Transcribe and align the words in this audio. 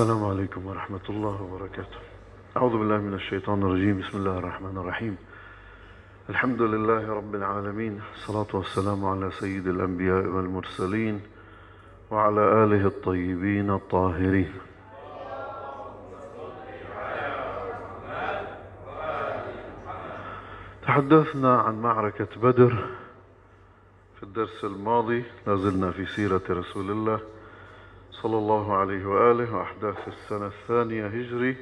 السلام 0.00 0.24
عليكم 0.24 0.66
ورحمة 0.66 1.06
الله 1.10 1.42
وبركاته. 1.42 1.98
أعوذ 2.56 2.72
بالله 2.78 2.98
من 2.98 3.14
الشيطان 3.14 3.62
الرجيم. 3.62 4.00
بسم 4.00 4.18
الله 4.18 4.38
الرحمن 4.38 4.76
الرحيم. 4.78 5.16
الحمد 6.30 6.62
لله 6.62 7.12
رب 7.12 7.34
العالمين. 7.34 8.00
الصلاة 8.14 8.46
والسلام 8.54 9.04
على 9.04 9.30
سيد 9.30 9.66
الأنبياء 9.66 10.24
والمرسلين 10.24 11.20
وعلى 12.10 12.40
آله 12.64 12.86
الطيبين 12.86 13.70
الطاهرين. 13.70 14.52
تحدثنا 20.82 21.60
عن 21.60 21.82
معركة 21.82 22.28
بدر. 22.42 22.72
في 24.20 24.26
الدرس 24.26 24.64
الماضي 24.64 25.24
لازلنا 25.46 25.90
في 25.90 26.06
سيرة 26.06 26.42
رسول 26.50 26.90
الله 26.90 27.20
صلى 28.10 28.38
الله 28.38 28.76
عليه 28.76 29.06
وآله 29.06 29.54
وأحداث 29.54 30.08
السنة 30.08 30.46
الثانية 30.46 31.06
هجري 31.06 31.56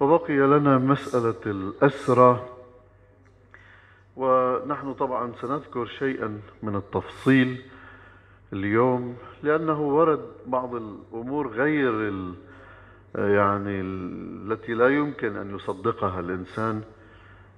وبقي 0.00 0.36
لنا 0.36 0.78
مسألة 0.78 1.40
الأسرة 1.46 2.48
ونحن 4.16 4.94
طبعا 4.94 5.32
سنذكر 5.40 5.86
شيئا 5.86 6.40
من 6.62 6.76
التفصيل 6.76 7.62
اليوم 8.52 9.16
لأنه 9.42 9.80
ورد 9.80 10.20
بعض 10.46 10.74
الأمور 10.74 11.48
غير 11.48 11.90
ال 12.08 12.34
يعني 13.14 13.80
التي 13.80 14.74
لا 14.74 14.88
يمكن 14.88 15.36
أن 15.36 15.56
يصدقها 15.56 16.20
الإنسان 16.20 16.82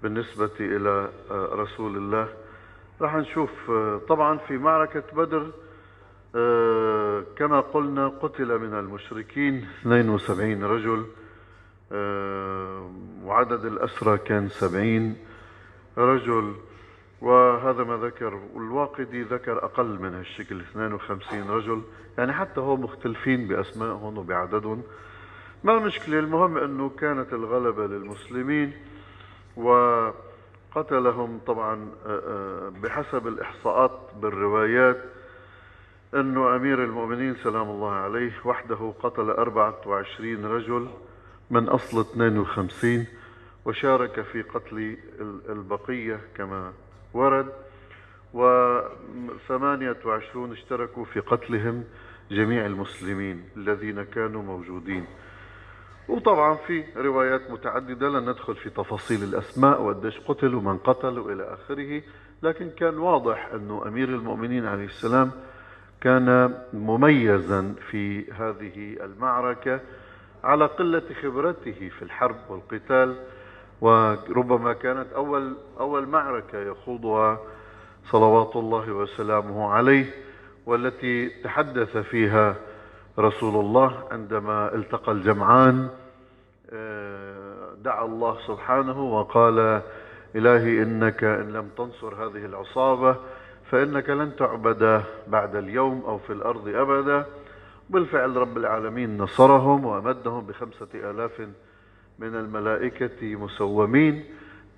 بالنسبة 0.02 0.50
إلى 0.60 1.08
رسول 1.30 1.96
الله. 1.96 2.28
راح 3.00 3.16
نشوف 3.16 3.70
طبعا 4.08 4.38
في 4.38 4.58
معركة 4.58 5.02
بدر 5.12 5.50
كما 7.36 7.60
قلنا 7.60 8.08
قتل 8.08 8.58
من 8.58 8.74
المشركين 8.78 9.66
72 9.80 10.64
رجل 10.64 11.06
وعدد 13.24 13.64
الأسرى 13.64 14.18
كان 14.18 14.48
70 14.48 15.16
رجل. 15.98 16.54
وهذا 17.20 17.84
ما 17.84 17.96
ذكر 17.96 18.40
والواقدي 18.54 19.22
ذكر 19.22 19.64
أقل 19.64 19.98
من 20.00 20.14
هالشكل 20.14 20.60
52 20.60 21.50
رجل. 21.50 21.82
يعني 22.18 22.32
حتى 22.32 22.60
هو 22.60 22.76
مختلفين 22.76 23.48
بأسمائهم 23.48 24.18
وبعددهم. 24.18 24.82
ما 25.64 25.78
المشكلة 25.78 26.18
المهم 26.18 26.58
أنه 26.58 26.88
كانت 26.88 27.32
الغلبة 27.32 27.86
للمسلمين 27.86 28.72
وقتلهم 30.76 31.40
طبعا 31.46 31.90
بحسب 32.82 33.26
الإحصاءات 33.26 34.00
بالروايات 34.22 35.04
أنه 36.14 36.56
أمير 36.56 36.84
المؤمنين 36.84 37.34
سلام 37.34 37.70
الله 37.70 37.90
عليه 37.92 38.32
وحده 38.44 38.92
قتل 39.02 39.30
24 39.30 40.44
رجل 40.44 40.88
من 41.50 41.68
أصل 41.68 42.00
52 42.00 43.06
وشارك 43.64 44.20
في 44.20 44.42
قتل 44.42 44.96
البقية 45.48 46.20
كما 46.36 46.72
ورد 47.14 47.52
وثمانية 48.34 49.96
وعشرون 50.04 50.52
اشتركوا 50.52 51.04
في 51.04 51.20
قتلهم 51.20 51.84
جميع 52.30 52.66
المسلمين 52.66 53.44
الذين 53.56 54.02
كانوا 54.02 54.42
موجودين. 54.42 55.06
وطبعا 56.10 56.54
في 56.54 56.84
روايات 56.96 57.50
متعددة 57.50 58.08
لن 58.08 58.28
ندخل 58.30 58.56
في 58.56 58.70
تفاصيل 58.70 59.22
الأسماء 59.22 59.82
وقديش 59.82 60.20
قتل 60.20 60.54
ومن 60.54 60.78
قتل 60.78 61.18
وإلى 61.18 61.54
آخره 61.54 62.02
لكن 62.42 62.70
كان 62.70 62.98
واضح 62.98 63.50
أنه 63.54 63.82
أمير 63.88 64.08
المؤمنين 64.08 64.66
عليه 64.66 64.84
السلام 64.84 65.30
كان 66.00 66.54
مميزا 66.72 67.74
في 67.90 68.32
هذه 68.32 68.96
المعركة 69.04 69.80
على 70.44 70.66
قلة 70.66 71.02
خبرته 71.22 71.88
في 71.98 72.02
الحرب 72.02 72.36
والقتال 72.48 73.16
وربما 73.80 74.72
كانت 74.72 75.12
أول 75.12 75.56
أول 75.80 76.08
معركة 76.08 76.58
يخوضها 76.58 77.38
صلوات 78.10 78.56
الله 78.56 78.92
وسلامه 78.92 79.70
عليه 79.72 80.06
والتي 80.66 81.28
تحدث 81.44 81.96
فيها 81.96 82.56
رسول 83.18 83.64
الله 83.64 84.04
عندما 84.10 84.74
التقى 84.74 85.12
الجمعان 85.12 85.88
دعا 87.84 88.04
الله 88.04 88.36
سبحانه 88.46 89.02
وقال 89.02 89.82
إلهي 90.36 90.82
إنك 90.82 91.24
إن 91.24 91.52
لم 91.52 91.68
تنصر 91.76 92.14
هذه 92.14 92.44
العصابة 92.44 93.16
فإنك 93.70 94.10
لن 94.10 94.36
تعبد 94.36 95.02
بعد 95.28 95.56
اليوم 95.56 96.02
أو 96.06 96.18
في 96.18 96.32
الأرض 96.32 96.68
أبدا 96.68 97.26
بالفعل 97.90 98.36
رب 98.36 98.56
العالمين 98.56 99.18
نصرهم 99.18 99.84
وأمدهم 99.84 100.46
بخمسة 100.46 100.88
آلاف 100.94 101.40
من 102.18 102.36
الملائكة 102.36 103.36
مسومين. 103.36 104.24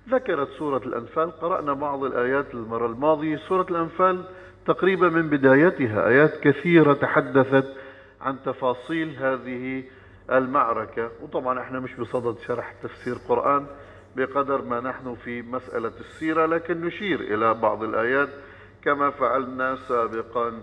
ذكرت 0.09 0.47
سورة 0.49 0.81
الأنفال 0.85 1.31
قرأنا 1.31 1.73
بعض 1.73 2.03
الآيات 2.03 2.53
المرة 2.53 2.85
الماضية. 2.85 3.37
سورة 3.37 3.65
الأنفال 3.69 4.23
تقريبا 4.65 5.09
من 5.09 5.29
بدايتها 5.29 6.07
آيات 6.07 6.39
كثيرة 6.39 6.93
تحدثت 6.93 7.82
عن 8.23 8.35
تفاصيل 8.45 9.15
هذه 9.19 9.83
المعركة. 10.31 11.09
وطبعا 11.21 11.59
إحنا 11.59 11.79
مش 11.79 11.95
بصدد 11.95 12.39
شرح 12.39 12.73
تفسير 12.83 13.15
قرآن 13.29 13.65
بقدر 14.15 14.61
ما 14.61 14.79
نحن 14.79 15.15
في 15.15 15.41
مسألة 15.41 15.91
السيرة 15.99 16.45
لكن 16.45 16.81
نشير 16.81 17.19
إلى 17.19 17.53
بعض 17.53 17.83
الآيات 17.83 18.29
كما 18.83 19.09
فعلنا 19.09 19.75
سابقا. 19.75 20.61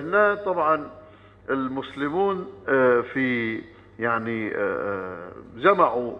هنا 0.00 0.34
طبعا 0.34 0.90
المسلمون 1.50 2.52
في 3.12 3.60
يعني 3.98 4.50
جمعوا 5.56 6.16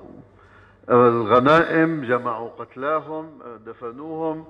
الغنائم 0.90 2.04
جمعوا 2.04 2.48
قتلاهم 2.48 3.38
دفنوهم. 3.66 4.44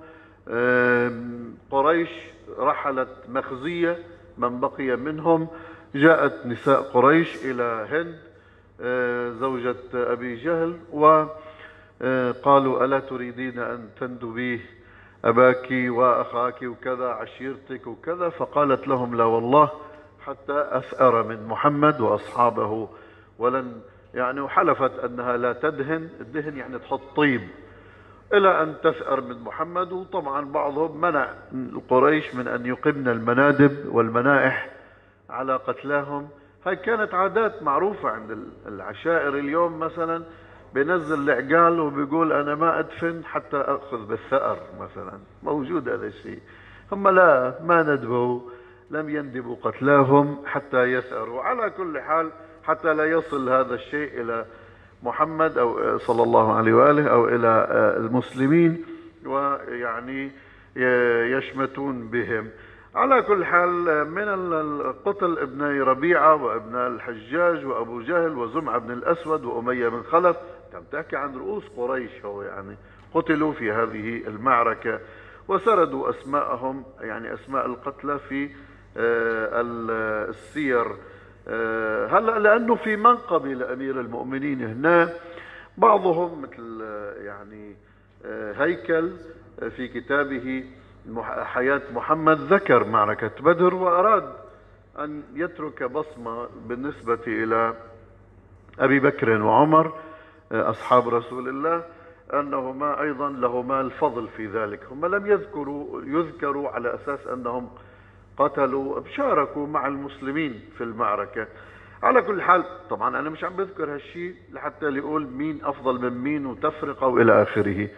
قريش 1.71 2.11
رحلت 2.59 3.09
مخزية 3.29 3.99
من 4.39 4.61
بقي 4.61 4.97
منهم. 4.97 5.49
جاءت 5.95 6.47
نساء 6.47 6.83
قريش 6.83 7.45
إلى 7.45 7.87
هند 7.91 8.19
زوجة 9.41 9.77
أبي 9.95 10.35
جهل 10.37 10.77
وقالوا 10.93 12.85
ألا 12.85 12.99
تريدين 12.99 13.59
أن 13.59 13.89
تندبيه 14.01 14.61
أباك 15.25 15.69
وأخاك 15.71 16.63
وكذا 16.63 17.07
عشيرتك 17.07 17.87
وكذا. 17.87 18.29
فقالت 18.29 18.89
لهم 18.89 19.17
لا 19.17 19.25
والله 19.25 19.71
حتى 20.27 20.67
أثأر 20.71 21.23
من 21.23 21.47
محمد 21.47 22.01
وأصحابه. 22.01 22.89
ولن 23.39 23.81
يعني 24.15 24.41
وحلفت 24.41 24.99
أنها 25.05 25.37
لا 25.37 25.53
تدهن. 25.53 26.09
الدهن 26.21 26.57
يعني 26.57 26.79
تحط 26.79 27.01
طيب. 27.17 27.49
إلى 28.33 28.63
أن 28.63 28.75
تثأر 28.83 29.21
من 29.21 29.43
محمد 29.43 29.93
وطبعا 29.93 30.45
بعضهم 30.45 31.01
منع 31.01 31.29
قريش 31.89 32.35
من 32.35 32.49
أن 32.49 32.67
يقمن 32.67 33.09
المنادب 33.09 33.95
والمنائح. 33.95 34.74
على 35.35 35.57
قتلاهم. 35.57 36.29
هاي 36.67 36.77
كانت 36.77 37.15
عادات 37.15 37.63
معروفة 37.63 38.09
عند 38.09 38.39
العشائر 38.67 39.39
اليوم 39.39 39.79
مثلا 39.79 40.23
بينزل 40.75 41.31
العقال 41.31 41.81
وبيقول 41.81 42.33
أنا 42.33 42.55
ما 42.55 42.79
أدفن 42.79 43.25
حتى 43.25 43.57
أخذ 43.57 44.07
بالثأر 44.07 44.59
مثلا. 44.81 45.19
موجود 45.43 45.89
هذا 45.89 46.07
الشيء. 46.07 46.41
هم 46.93 47.09
لا 47.09 47.55
ما 47.65 47.83
ندبوا 47.83 48.41
لم 48.91 49.09
يندبوا 49.09 49.57
قتلاهم 49.63 50.37
حتى 50.47 50.83
يثأروا 50.83 51.43
على 51.43 51.71
كل 51.71 52.01
حال 52.01 52.31
حتى 52.65 52.95
لا 52.95 53.05
يصل 53.05 53.49
هذا 53.49 53.75
الشيء 53.75 54.21
إلى 54.21 54.45
محمد 55.03 55.59
أو 55.59 55.99
صلى 55.99 56.23
الله 56.23 56.57
عليه 56.57 56.75
وآله 56.75 57.07
أو 57.07 57.29
إلى 57.29 57.69
المسلمين 57.97 58.85
ويعني 59.27 60.31
يشمتون 61.37 62.09
بهم. 62.09 62.49
على 62.95 63.23
كل 63.23 63.45
حال 63.45 63.71
من 64.11 64.29
القتل 64.53 65.39
ابني 65.39 65.81
ربيعة 65.81 66.35
وابن 66.45 66.77
الحجاج 66.77 67.67
وأبو 67.67 68.01
جهل 68.01 68.39
وزمعة 68.39 68.79
بن 68.79 68.91
الأسود 68.91 69.45
وأمية 69.45 69.89
بن 69.89 70.03
خلف 70.03 70.37
عم 70.75 70.83
تحكي 70.93 71.17
عن 71.17 71.37
رؤوس 71.37 71.65
قريش 71.77 72.25
هو 72.25 72.43
يعني 72.43 72.77
قتلوا 73.15 73.53
في 73.53 73.73
هذه 73.73 74.27
المعركة 74.27 75.01
وسردوا 75.49 76.11
أسماءهم 76.11 76.85
يعني 77.01 77.35
أسماء 77.35 77.67
القتلى 77.67 78.19
في 78.19 78.51
السير. 80.29 80.87
هلا 82.09 82.39
لأنه 82.39 82.75
في 82.75 82.97
منقبة 82.97 83.49
لأمير 83.49 84.01
المؤمنين 84.01 84.63
هنا 84.63 85.11
بعضهم 85.79 86.43
مثل 86.43 86.81
يعني 87.25 87.77
هيكل 88.57 89.11
في 89.77 89.89
كتابه 89.89 90.65
حياة 91.43 91.83
محمد 91.95 92.39
ذكر 92.39 92.85
معركة 92.85 93.31
بدر 93.41 93.75
وأراد 93.75 94.33
أن 94.99 95.23
يترك 95.35 95.83
بصمة 95.83 96.49
بالنسبة 96.67 97.21
إلى 97.27 97.75
أبي 98.79 99.01
بكر 99.01 99.43
وعمر 99.43 99.93
أصحاب 100.53 101.09
رسول 101.09 101.49
الله 101.49 101.85
أنهما 102.35 103.01
أيضا 103.01 103.31
لهما 103.31 103.81
الفضل 103.81 104.29
في 104.29 104.47
ذلك. 104.47 104.81
هم 104.91 105.07
لم 105.07 105.27
يذكروا 105.27 106.03
يذكروا 106.03 106.69
على 106.69 106.95
أساس 106.95 107.27
أنهم 107.27 107.71
قتلوا 108.37 109.01
شاركوا 109.17 109.67
مع 109.67 109.87
المسلمين 109.87 110.61
في 110.79 110.85
المعركة. 110.85 111.47
على 112.03 112.23
كل 112.23 112.43
حال 112.43 112.65
طبعا 112.91 113.19
أنا 113.19 113.31
مش 113.31 113.45
عم 113.45 113.57
بذكر 113.57 113.95
هالشيء 113.95 114.35
لحتى 114.53 114.87
يقول 114.87 115.27
مين 115.27 115.65
أفضل 115.65 116.01
من 116.01 116.19
مين 116.19 116.47
وتفرقة 116.47 117.07
وإلى 117.07 117.43
آخره. 117.43 117.89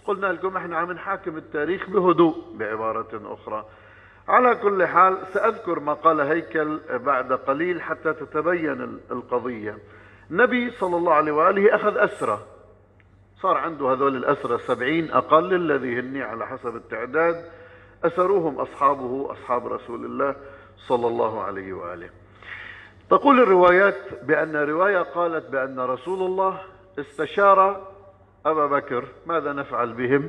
قلنا 0.00 0.26
لكم 0.26 0.56
إحنا 0.56 0.76
عم 0.76 0.92
نحاكم 0.92 1.36
التاريخ 1.36 1.90
بهدوء 1.90 2.34
بعبارة 2.54 3.08
أخرى. 3.24 3.64
على 4.28 4.54
كل 4.54 4.86
حال 4.86 5.18
سأذكر 5.32 5.80
ما 5.80 5.92
قال 5.92 6.20
هيكل 6.20 6.80
بعد 6.88 7.32
قليل 7.32 7.82
حتى 7.82 8.12
تتبين 8.12 9.00
القضية. 9.10 9.78
النبي 10.30 10.70
صلى 10.70 10.96
الله 10.96 11.12
عليه 11.14 11.32
وآله 11.32 11.74
أخذ 11.74 11.96
أسرة. 11.98 12.46
صار 13.42 13.56
عنده 13.56 13.92
هذول 13.92 14.16
الأسرة 14.16 14.56
سبعين 14.56 15.10
أقل 15.10 15.54
الذي 15.54 16.00
هني 16.00 16.22
على 16.22 16.46
حسب 16.46 16.76
التعداد. 16.76 17.44
أسروهم 18.04 18.60
أصحابه 18.60 19.32
أصحاب 19.32 19.66
رسول 19.66 20.04
الله 20.04 20.36
صلى 20.76 21.06
الله 21.06 21.42
عليه 21.42 21.72
وآله. 21.72 22.10
تقول 23.10 23.40
الروايات 23.40 24.24
بأن 24.24 24.56
رواية 24.56 25.02
قالت 25.02 25.50
بأن 25.50 25.80
رسول 25.80 26.22
الله 26.22 26.58
استشار 26.98 27.95
أبا 28.46 28.66
بكر 28.66 29.04
ماذا 29.26 29.52
نفعل 29.52 29.92
بهم؟ 29.92 30.28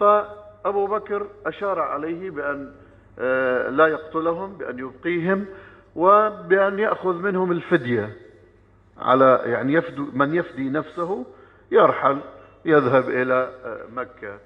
فأبو 0.00 0.86
بكر 0.86 1.26
أشار 1.46 1.78
عليه 1.78 2.30
بأن 2.30 2.72
آه، 3.18 3.70
لا 3.70 3.86
يقتلهم 3.86 4.52
بأن 4.52 4.78
يبقيهم 4.78 5.46
وبأن 5.96 6.78
يأخذ 6.78 7.14
منهم 7.14 7.52
الفدية 7.52 8.16
على 8.98 9.42
يعني 9.44 9.72
يفدو 9.72 10.06
من 10.12 10.34
يفدي 10.34 10.70
نفسه 10.70 11.26
يرحل 11.70 12.18
يذهب 12.64 13.08
إلى 13.08 13.50
آه، 13.64 13.80
مكة. 13.92 14.38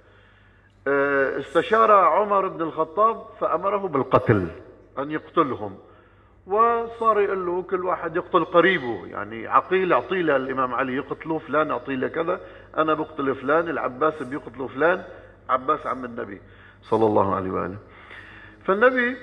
آه، 0.87 1.39
استشار 1.39 1.93
عمر 1.93 2.49
بن 2.49 2.63
الخطاب 2.63 3.23
فأمره 3.41 3.89
بالقتل 3.89 4.49
أن 4.99 5.11
يقتلهم. 5.11 5.79
وصار 6.47 7.21
يقول 7.21 7.47
له 7.47 7.63
كل 7.63 7.85
واحد 7.85 8.17
يقتل 8.17 8.45
قريبه. 8.45 9.07
يعني 9.07 9.47
عقيل 9.47 9.93
اعطي 9.93 10.23
له 10.23 10.37
الإمام 10.37 10.75
علي 10.75 10.97
يقتلوا 10.97 11.39
فلان 11.39 11.71
اعطي 11.71 11.97
له 11.97 12.09
كذا 12.09 12.41
أنا 12.77 12.95
بقتل 12.95 13.35
فلان 13.35 13.69
العباس 13.69 14.23
بيقتلوا 14.23 14.69
فلان 14.69 15.05
عباس 15.49 15.87
عم 15.87 16.05
النبي 16.05 16.41
صلى 16.83 17.07
الله 17.07 17.35
عليه 17.35 17.51
وآله. 17.51 17.77
فالنبي 18.65 19.17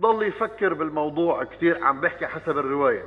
ضل 0.00 0.22
يفكر 0.22 0.74
بالموضوع 0.74 1.44
كثير 1.44 1.84
عم 1.84 2.00
بحكي 2.00 2.26
حسب 2.26 2.58
الرواية. 2.58 3.04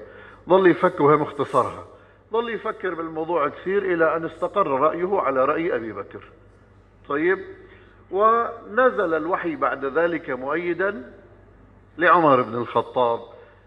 ضل 0.49 0.67
يفكر 0.67 1.03
وهي 1.03 1.15
مختصرها. 1.15 1.85
ظل 2.31 2.49
يفكر 2.49 2.93
بالموضوع 2.93 3.49
كثير 3.49 3.93
إلى 3.93 4.15
أن 4.15 4.25
استقر 4.25 4.67
رأيه 4.67 5.19
على 5.19 5.45
رأي 5.45 5.75
أبي 5.75 5.93
بكر. 5.93 6.23
طيب؟ 7.09 7.39
ونزل 8.11 9.13
الوحي 9.13 9.55
بعد 9.55 9.85
ذلك 9.85 10.29
مؤيدا. 10.29 11.11
لعمر 11.97 12.41
بن 12.41 12.55
الخطاب. 12.55 13.19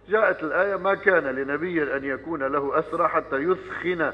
جاءت 0.08 0.42
الآية 0.42 0.76
ما 0.76 0.94
كان 0.94 1.24
لنبي 1.24 1.96
أن 1.96 2.04
يكون 2.04 2.42
له 2.42 2.78
أسرى 2.78 3.08
حتى 3.08 3.36
يثخن 3.36 4.12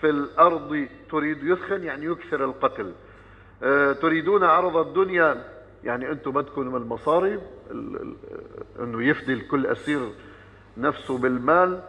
في 0.00 0.10
الأرض. 0.10 0.86
تريد 1.10 1.44
يثخن 1.44 1.84
يعني 1.84 2.06
يكثر 2.06 2.44
القتل. 2.44 2.92
أه 3.62 3.92
تريدون 3.92 4.44
عرض 4.44 4.76
الدنيا؟ 4.76 5.44
يعني 5.84 6.10
أنتم 6.10 6.30
بدكم 6.30 6.66
من 6.66 6.76
المصاري 6.76 7.40
أنه 8.80 9.02
يفدي 9.02 9.32
الكل 9.32 9.66
أسير 9.66 10.00
نفسه 10.76 11.18
بالمال. 11.18 11.82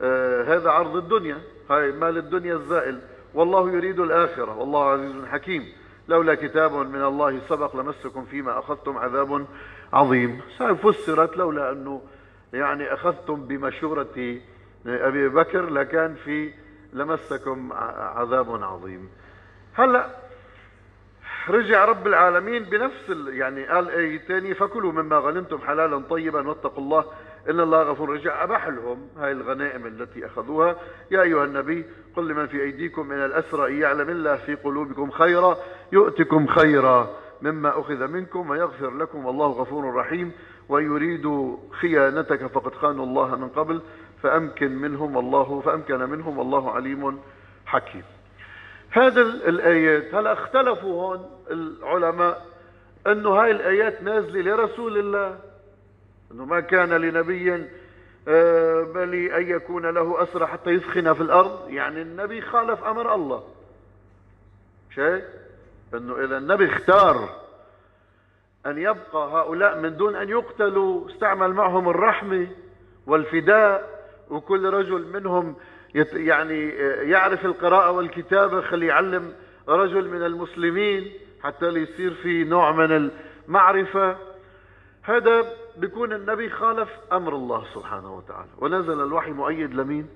آه 0.00 0.42
هذا 0.42 0.70
عرض 0.70 0.96
الدنيا. 0.96 1.38
هاي 1.70 1.92
مال 1.92 2.18
الدنيا 2.18 2.54
الزائل. 2.54 3.00
والله 3.34 3.70
يريد 3.70 4.00
الآخرة. 4.00 4.56
والله 4.58 4.90
عزيز 4.90 5.24
حكيم. 5.24 5.72
لولا 6.08 6.34
كتاب 6.34 6.72
من 6.72 7.04
الله 7.04 7.40
سبق 7.48 7.76
لمسكم 7.76 8.24
فيما 8.24 8.58
أخذتم 8.58 8.98
عذاب 8.98 9.46
عظيم. 9.92 10.40
فسرت 10.82 11.36
لولا 11.36 11.72
أنه 11.72 12.02
يعني 12.52 12.94
أخذتم 12.94 13.46
بمشورة 13.46 14.38
أبي 14.86 15.28
بكر 15.28 15.70
لكان 15.70 16.14
في 16.14 16.52
لمسكم 16.92 17.72
عذاب 17.98 18.62
عظيم. 18.62 19.08
هلا 19.74 20.06
رجع 21.48 21.84
رب 21.84 22.06
العالمين 22.06 22.64
بنفس 22.64 23.08
يعني 23.28 23.66
قال 23.66 23.90
آية 23.90 24.26
تاني 24.28 24.54
فكلوا 24.54 24.92
مما 24.92 25.18
غنمتم 25.18 25.58
حلالا 25.58 26.02
طيبا 26.10 26.48
واتقوا 26.48 26.84
الله 26.84 27.04
إن 27.50 27.60
الله 27.60 27.82
غفور 27.82 28.10
رجع 28.10 28.44
أباح 28.44 28.68
لهم 28.68 29.08
هاي 29.18 29.32
الغنائم 29.32 29.86
التي 29.86 30.26
أخذوها. 30.26 30.76
يا 31.10 31.22
أيها 31.22 31.44
النبي 31.44 31.84
قل 32.16 32.28
لمن 32.28 32.46
في 32.46 32.62
أيديكم 32.62 33.06
من 33.06 33.24
الأسرى 33.24 33.70
إن 33.70 33.80
يعلم 33.80 34.10
الله 34.10 34.36
في 34.36 34.54
قلوبكم 34.54 35.10
خيرا 35.10 35.56
يؤتكم 35.92 36.46
خيرا. 36.46 37.10
مما 37.42 37.80
أخذ 37.80 38.06
منكم 38.08 38.50
ويغفر 38.50 38.90
لكم 38.90 39.26
والله 39.26 39.46
غفور 39.46 39.94
رحيم 39.94 40.32
ويريد 40.68 41.56
خيانتك 41.70 42.46
فقد 42.46 42.74
خانوا 42.74 43.06
الله 43.06 43.36
من 43.36 43.48
قبل 43.48 43.80
فأمكن 44.22 44.70
منهم 44.70 45.18
الله 45.18 45.60
فأمكن 45.60 46.00
منهم 46.00 46.38
والله 46.38 46.70
عليم 46.70 47.20
حكيم. 47.66 48.02
هذا 48.90 49.20
الآيات 49.22 50.14
هلا 50.14 50.32
اختلفوا 50.32 51.02
هون 51.02 51.30
العلماء 51.50 52.46
أنه 53.06 53.30
هاي 53.30 53.50
الآيات 53.50 54.02
نازلة 54.02 54.40
لرسول 54.40 54.98
الله؟ 54.98 55.38
أنه 56.32 56.44
ما 56.44 56.60
كان 56.60 56.88
لنبي 56.88 57.66
آه، 58.28 58.82
بل 58.82 59.14
أن 59.14 59.50
يكون 59.50 59.86
له 59.86 60.22
أسرى 60.22 60.46
حتى 60.46 60.70
يثخن 60.70 61.12
في 61.12 61.20
الأرض؟ 61.20 61.68
يعني 61.68 62.02
النبي 62.02 62.40
خالف 62.40 62.84
أمر 62.84 63.14
الله. 63.14 63.42
شيء 64.94 65.24
أنه 65.94 66.24
إذا 66.24 66.38
النبي 66.38 66.66
اختار 66.66 67.28
أن 68.66 68.78
يبقى 68.78 69.28
هؤلاء 69.32 69.80
من 69.80 69.96
دون 69.96 70.16
أن 70.16 70.28
يقتلوا 70.28 71.10
استعمل 71.10 71.52
معهم 71.52 71.88
الرحمة 71.88 72.48
والفداء 73.06 74.00
وكل 74.30 74.70
رجل 74.70 75.06
منهم 75.12 75.56
يعني 76.12 76.68
يعرف 77.10 77.44
القراءة 77.44 77.90
والكتابة 77.90 78.60
خلي 78.60 78.86
يعلم 78.86 79.32
رجل 79.68 80.08
من 80.08 80.22
المسلمين 80.26 81.12
حتى 81.42 81.70
ليصير 81.70 82.14
في 82.14 82.44
نوع 82.44 82.72
من 82.72 83.10
المعرفة. 83.48 84.16
هذا 85.02 85.44
بيكون 85.76 86.12
النبي 86.12 86.50
خالف 86.50 86.88
أمر 87.12 87.34
الله 87.34 87.64
سبحانه 87.74 88.16
وتعالى. 88.16 88.50
ونزل 88.58 89.00
الوحي 89.02 89.30
مؤيد 89.30 89.74
لمين؟ 89.74 90.08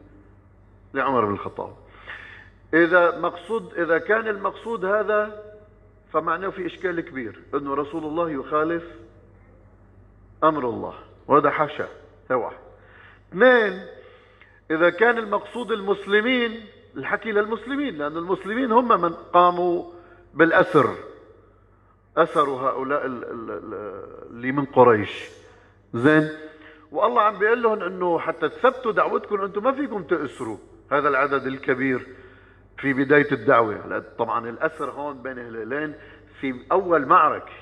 لعمر 0.95 1.25
بن 1.25 1.33
الخطاب. 1.33 1.75
إذا 2.75 3.19
مقصود 3.19 3.73
إذا 3.79 3.99
كان 3.99 4.29
المقصود 4.29 4.85
هذا 4.85 5.43
فمعناه 6.15 6.49
في 6.49 6.67
إشكال 6.67 7.01
كبير 7.01 7.41
أنه 7.55 7.75
رسول 7.75 8.05
الله 8.05 8.31
يخالف 8.31 8.85
أمر 10.45 10.69
الله 10.69 10.95
وهذا 11.29 11.51
حاشا 11.51 11.89
واحد 12.31 12.57
اثنين 13.33 13.87
إذا 14.71 14.91
كان 14.91 15.19
المقصود 15.19 15.73
المسلمين 15.73 16.61
الحكي 16.97 17.33
للمسلمين 17.33 17.99
لأن 17.99 18.17
المسلمين 18.17 18.73
هم 18.73 19.01
من 19.01 19.15
قاموا 19.15 19.93
بالأسر. 20.35 20.95
أسروا 22.17 22.61
هؤلاء 22.61 23.07
اللي 23.07 24.53
من 24.53 24.65
قريش. 24.65 25.29
زين؟ 25.95 26.29
والله 26.93 27.23
عم 27.23 27.39
بيقول 27.39 27.63
لهم 27.63 27.83
إنه 27.83 28.19
حتى 28.19 28.49
تثبتوا 28.49 28.93
دعوتكم 28.93 29.41
أنتم 29.41 29.65
ما 29.65 29.73
فيكم 29.73 30.03
تأسروا. 30.03 30.59
هذا 30.93 31.09
العدد 31.09 31.47
الكبير. 31.47 32.07
في 32.79 32.93
بداية 32.93 33.33
الدعوة. 33.33 34.05
طبعا 34.19 34.49
الأسر 34.49 34.91
هون 34.91 35.23
بين 35.23 35.39
الهلالين 35.39 35.95
في 36.41 36.55
أول 36.73 37.07
معركة. 37.07 37.53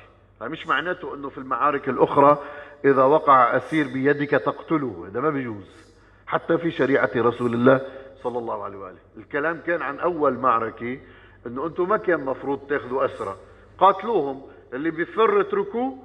مش 0.42 0.66
معناته 0.66 1.14
إنه 1.14 1.28
في 1.28 1.38
المعارك 1.38 1.88
الأخرى 1.88 2.38
إذا 2.84 3.02
وقع 3.02 3.56
أسير 3.56 3.86
بيدك 3.86 4.30
تقتله 4.30 5.06
هذا 5.08 5.20
ما 5.20 5.30
بيجوز 5.30 5.92
حتى 6.26 6.58
في 6.58 6.70
شريعة 6.70 7.10
رسول 7.16 7.54
الله 7.54 7.80
صلى 8.22 8.38
الله 8.38 8.64
عليه 8.64 8.78
وآله. 8.78 8.98
الكلام 9.16 9.60
كان 9.66 9.82
عن 9.82 10.00
أول 10.00 10.38
معركة 10.38 11.00
إنه 11.46 11.66
أنتم 11.66 11.88
ما 11.88 11.96
كان 11.96 12.24
مفروض 12.24 12.58
تأخذوا 12.58 13.04
أسرى. 13.04 13.36
قاتلوهم 13.78 14.42
اللي 14.72 14.90
بيفر 14.90 15.40
اتركوه 15.40 15.98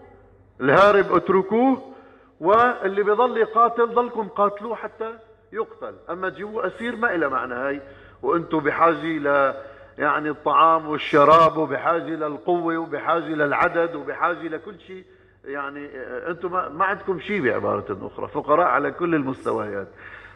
الهارب 0.62 1.16
اتركوه 1.16 1.94
واللي 2.40 3.04
بيضل 3.04 3.38
يقاتل 3.38 3.88
ضلكم 3.94 4.28
قاتلوه 4.28 4.76
حتى 4.76 5.14
يقتل. 5.54 5.96
أما 6.10 6.30
تجيبوا 6.30 6.68
أسير 6.68 6.96
ما 6.96 7.16
إلى 7.16 7.30
معنى 7.30 7.54
هاي. 7.54 7.82
وأنتم 8.22 8.60
بحاجة 8.60 9.18
ل 9.18 9.54
يعني 9.98 10.30
الطعام 10.30 10.88
والشراب 10.88 11.58
وبحاجة 11.58 12.04
للقوه 12.10 12.78
وبحاجة 12.78 13.24
للعدد 13.24 13.96
وبحاجة 13.96 14.48
لكل 14.48 14.80
شيء 14.88 15.04
يعني 15.46 15.90
أنتم 16.28 16.52
ما 16.52 16.86
عندكم 16.86 17.20
شيء 17.20 17.42
بعبارة 17.42 17.98
أخرى 18.02 18.28
فقراء 18.28 18.68
على 18.68 18.92
كل 18.92 19.16
المستويات. 19.16 19.88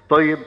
طيب 0.09 0.37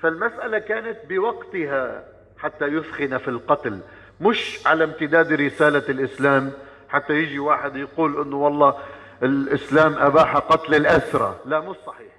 فالمسألة 0.00 0.58
كانت 0.58 0.98
بوقتها 1.08 2.04
حتى 2.38 2.66
يثخن 2.66 3.18
في 3.18 3.28
القتل 3.28 3.80
مش 4.20 4.66
على 4.66 4.84
امتداد 4.84 5.32
رسالة 5.32 5.84
الإسلام 5.88 6.52
حتى 6.88 7.12
يجي 7.12 7.38
واحد 7.38 7.76
يقول 7.76 8.20
إنه 8.22 8.36
والله 8.36 8.74
الإسلام 9.22 9.94
أباح 9.98 10.36
قتل 10.36 10.74
الأسرى. 10.74 11.36
لا 11.44 11.60
مش 11.60 11.76
صحيح. 11.86 12.12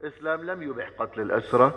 الإسلام 0.00 0.42
لم 0.50 0.62
يبح 0.62 0.90
قتل 0.98 1.20
الأسرى. 1.20 1.72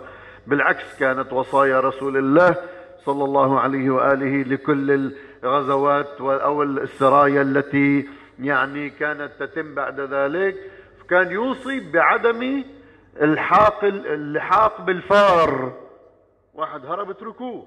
بالعكس 0.46 0.98
كانت 0.98 1.32
وصايا 1.32 1.80
رسول 1.80 2.16
الله 2.16 2.56
صلى 3.04 3.24
الله 3.24 3.60
عليه 3.60 3.90
وآله 3.90 4.42
لكل 4.42 5.12
الغزوات 5.44 6.20
أو 6.20 6.62
السرايا 6.62 7.42
التي 7.42 8.08
يعني 8.38 8.90
كانت 8.90 9.30
تتم 9.40 9.74
بعد 9.74 10.00
ذلك. 10.00 10.56
كان 11.10 11.30
يوصي 11.30 11.92
بعدم 11.92 12.64
الحاق 13.22 13.84
اللحاق 13.84 14.80
بالفار. 14.80 15.72
واحد 16.54 16.86
هرب 16.86 17.10
اتركوه 17.10 17.66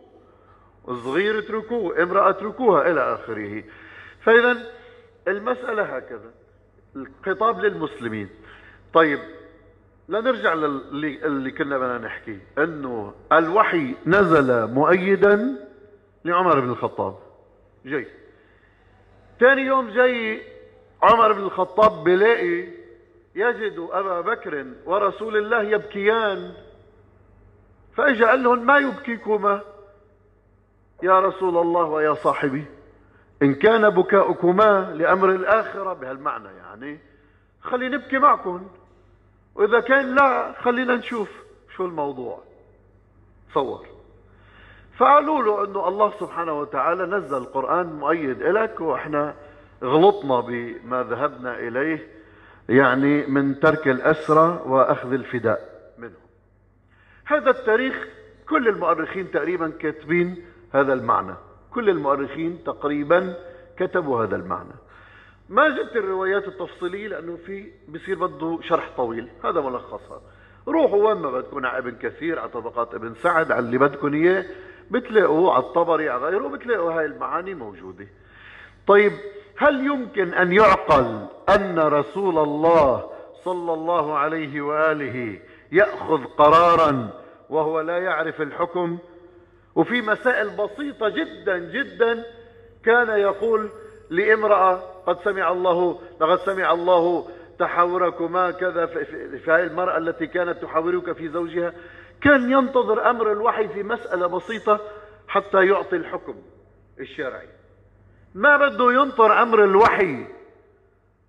صغير 0.85 1.39
اتركوه 1.39 2.03
امرأة 2.03 2.29
اتركوها 2.29 2.91
إلى 2.91 3.13
آخره. 3.13 3.63
فإذا 4.23 4.57
المسألة 5.27 5.83
هكذا 5.83 6.31
الخطاب 6.95 7.59
للمسلمين. 7.59 8.29
طيب 8.93 9.19
لنرجع 10.09 10.53
للي 10.53 11.25
اللي 11.25 11.51
كنا 11.51 11.77
بدنا 11.77 11.97
نحكي. 11.97 12.39
إنه 12.57 13.13
الوحي 13.31 13.95
نزل 14.05 14.71
مؤيدا 14.71 15.55
لعمر 16.25 16.59
بن 16.59 16.69
الخطاب. 16.69 17.15
جاي. 17.85 18.07
ثاني 19.39 19.61
يوم 19.61 19.89
جاي 19.89 20.41
عمر 21.01 21.31
بن 21.31 21.43
الخطاب 21.43 22.03
بلاقي 22.03 22.67
يجد 23.35 23.87
أبا 23.91 24.21
بكر 24.21 24.65
ورسول 24.85 25.37
الله 25.37 25.61
يبكيان. 25.61 26.53
فإجا 27.95 28.27
قال 28.27 28.43
لهم 28.43 28.65
ما 28.65 28.77
يبكيكما؟ 28.77 29.61
يا 31.03 31.19
رسول 31.19 31.57
الله 31.57 31.83
ويا 31.83 32.13
صاحبي 32.13 32.65
إن 33.41 33.53
كان 33.53 33.89
بكاؤكما 33.89 34.93
لأمر 34.95 35.29
الآخرة. 35.29 35.93
بهالمعنى 35.93 36.49
يعني. 36.57 36.99
خلي 37.61 37.89
نبكي 37.89 38.17
معكم 38.17 38.67
وإذا 39.55 39.79
كان 39.79 40.15
لا 40.15 40.53
خلينا 40.61 40.95
نشوف 40.95 41.29
شو 41.75 41.85
الموضوع. 41.85 42.43
تصور. 43.51 43.85
فقالوا 44.97 45.43
له 45.43 45.65
إنه 45.65 45.87
الله 45.87 46.13
سبحانه 46.19 46.59
وتعالى 46.59 47.05
نزل 47.05 47.37
القرآن 47.37 47.85
مؤيد 47.85 48.43
لك 48.43 48.81
وإحنا 48.81 49.35
غلطنا 49.83 50.39
بما 50.39 51.03
ذهبنا 51.03 51.59
إليه 51.59 52.07
يعني 52.69 53.25
من 53.25 53.59
ترك 53.59 53.87
الأسرى 53.87 54.61
وأخذ 54.65 55.13
الفداء 55.13 55.59
منهم. 55.97 56.25
هذا 57.25 57.49
التاريخ 57.49 58.07
كل 58.49 58.67
المؤرخين 58.67 59.31
تقريبا 59.31 59.69
كاتبين 59.69 60.45
هذا 60.73 60.93
المعنى. 60.93 61.35
كل 61.71 61.89
المؤرخين 61.89 62.63
تقريبا 62.63 63.35
كتبوا 63.77 64.23
هذا 64.23 64.35
المعنى. 64.35 64.73
ما 65.49 65.69
جبت 65.69 65.95
الروايات 65.95 66.47
التفصيلية 66.47 67.07
لأنه 67.07 67.37
في 67.45 67.71
بصير 67.87 68.27
بده 68.27 68.59
شرح 68.61 68.89
طويل. 68.97 69.27
هذا 69.43 69.61
ملخصها. 69.61 70.21
روحوا 70.67 71.07
وين 71.07 71.17
ما 71.17 71.31
بدكم. 71.31 71.65
على 71.65 71.77
ابن 71.77 71.95
كثير 71.95 72.39
على 72.39 72.49
طبقات 72.49 72.93
ابن 72.93 73.13
سعد 73.13 73.51
على 73.51 73.65
اللي 73.65 73.77
بدكم 73.77 74.13
إياه. 74.13 74.45
بتلاقوا 74.91 75.53
على 75.53 75.63
الطبري 75.63 76.09
على 76.09 76.25
غيره 76.27 76.47
بتلاقوا 76.47 76.91
هاي 76.91 77.05
المعاني 77.05 77.53
موجودة. 77.53 78.07
طيب 78.87 79.11
هل 79.57 79.85
يمكن 79.85 80.33
أن 80.33 80.53
يعقل 80.53 81.25
أن 81.49 81.79
رسول 81.79 82.37
الله 82.37 83.09
صلى 83.43 83.73
الله 83.73 84.17
عليه 84.17 84.61
وآله 84.61 85.39
يأخذ 85.71 86.23
قرارا 86.23 87.09
وهو 87.49 87.81
لا 87.81 87.97
يعرف 87.97 88.41
الحكم؟ 88.41 88.97
وفي 89.75 90.01
مسائل 90.01 90.49
بسيطة 90.49 91.09
جدا 91.09 91.57
جدا 91.57 92.23
كان 92.85 93.19
يقول 93.19 93.69
لامرأة 94.09 94.75
قد 95.07 95.19
سمع 95.23 95.51
الله 95.51 96.01
لقد 96.21 96.39
سمع 96.39 96.71
الله 96.71 97.29
تحاوركما 97.59 98.51
كذا 98.51 98.85
في 98.85 99.43
هذه 99.47 99.63
المرأة 99.63 99.97
التي 99.97 100.27
كانت 100.27 100.61
تحاورك 100.61 101.11
في 101.11 101.29
زوجها. 101.29 101.73
كان 102.21 102.51
ينتظر 102.51 103.09
أمر 103.09 103.31
الوحي 103.31 103.67
في 103.67 103.83
مسألة 103.83 104.27
بسيطة 104.27 104.79
حتى 105.27 105.65
يعطي 105.65 105.95
الحكم 105.95 106.35
الشرعي. 106.99 107.47
ما 108.35 108.57
بده 108.57 108.91
ينطر 108.93 109.41
أمر 109.41 109.63
الوحي 109.63 110.25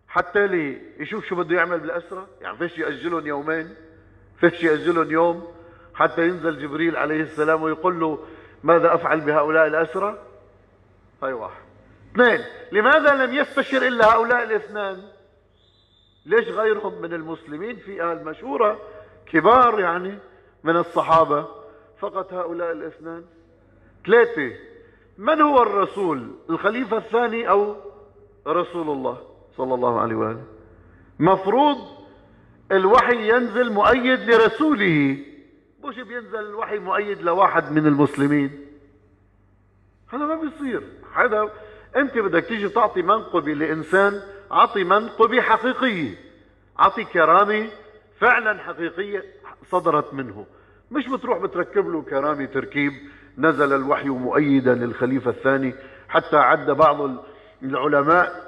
حتى 0.09 0.47
لي 0.47 0.83
يشوف 0.99 1.27
شو 1.27 1.37
بده 1.37 1.57
يعمل 1.57 1.81
بالأسرة؟ 1.81 2.27
يعني 2.41 2.57
فيش 2.57 2.79
يأجلهم 2.79 3.27
يومين 3.27 3.75
فيش 4.41 4.63
يأجلهم 4.63 5.11
يوم 5.11 5.53
حتى 5.95 6.23
ينزل 6.23 6.59
جبريل 6.59 6.97
عليه 6.97 7.21
السلام 7.21 7.63
ويقول 7.63 8.01
له 8.01 8.19
ماذا 8.63 8.95
أفعل 8.95 9.21
بهؤلاء 9.21 9.67
الأسرة؟ 9.67 10.19
هاي 11.23 11.33
واحد. 11.33 11.66
اثنين. 12.17 12.41
لماذا 12.73 13.27
لم 13.27 13.35
يستشر 13.35 13.87
إلا 13.87 14.15
هؤلاء 14.15 14.43
الاثنان؟ 14.43 15.03
ليش 16.27 16.49
غيرهم 16.49 17.03
من 17.03 17.13
المسلمين 17.13 17.77
في 17.77 18.03
أهل 18.03 18.25
مشهورة 18.25 18.81
كبار 19.33 19.81
يعني 19.81 20.19
من 20.65 20.77
الصحابة 20.77 21.49
فقط 21.99 22.33
هؤلاء 22.33 22.73
الاثنان؟ 22.73 23.25
ثلاثة. 24.07 24.53
من 25.19 25.41
هو 25.41 25.63
الرسول؟ 25.63 26.31
الخليفة 26.51 26.97
الثاني 26.97 27.49
أو 27.49 27.77
رسول 28.47 28.91
الله 28.91 29.19
صلى 29.57 29.75
الله 29.75 30.01
عليه 30.01 30.17
وآله؟ 30.17 30.43
مفروض 31.19 31.77
الوحي 32.73 33.29
ينزل 33.29 33.73
مؤيد 33.73 34.31
لرسوله. 34.31 35.19
مش 35.85 35.97
بينزل 35.97 36.39
الوحي 36.39 36.79
مؤيد 36.79 37.23
لواحد 37.23 37.73
من 37.73 37.87
المسلمين. 37.87 38.67
هذا 40.09 40.27
ما 40.27 40.35
بيصير. 40.35 40.83
هذا 41.15 41.51
انت 41.97 42.19
بدك 42.19 42.45
تيجي 42.45 42.69
تعطي 42.69 43.03
منقبة 43.03 43.53
لإنسان 43.55 44.21
اعطي 44.53 44.85
منقبة 44.85 45.41
حقيقية 45.41 46.15
اعطي 46.81 47.05
كرامة 47.05 47.69
فعلا 48.21 48.59
حقيقية 48.59 49.25
صدرت 49.71 50.15
منه. 50.15 50.47
مش 50.91 51.09
بتروح 51.09 51.39
بتركب 51.39 51.89
له 51.89 52.03
كرامة 52.03 52.45
تركيب 52.45 52.93
نزل 53.39 53.73
الوحي 53.73 54.09
مؤيدا 54.09 54.75
للخليفة 54.75 55.31
الثاني. 55.31 55.75
حتى 56.09 56.37
عد 56.37 56.71
بعض 56.71 57.11
العلماء 57.63 58.47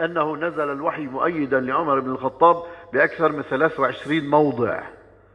أنه 0.00 0.36
نزل 0.36 0.70
الوحي 0.70 1.06
مؤيدا 1.06 1.60
لعمر 1.60 2.00
بن 2.00 2.10
الخطاب 2.10 2.62
بأكثر 2.92 3.32
من 3.32 3.42
23 3.42 4.28
موضع. 4.28 4.82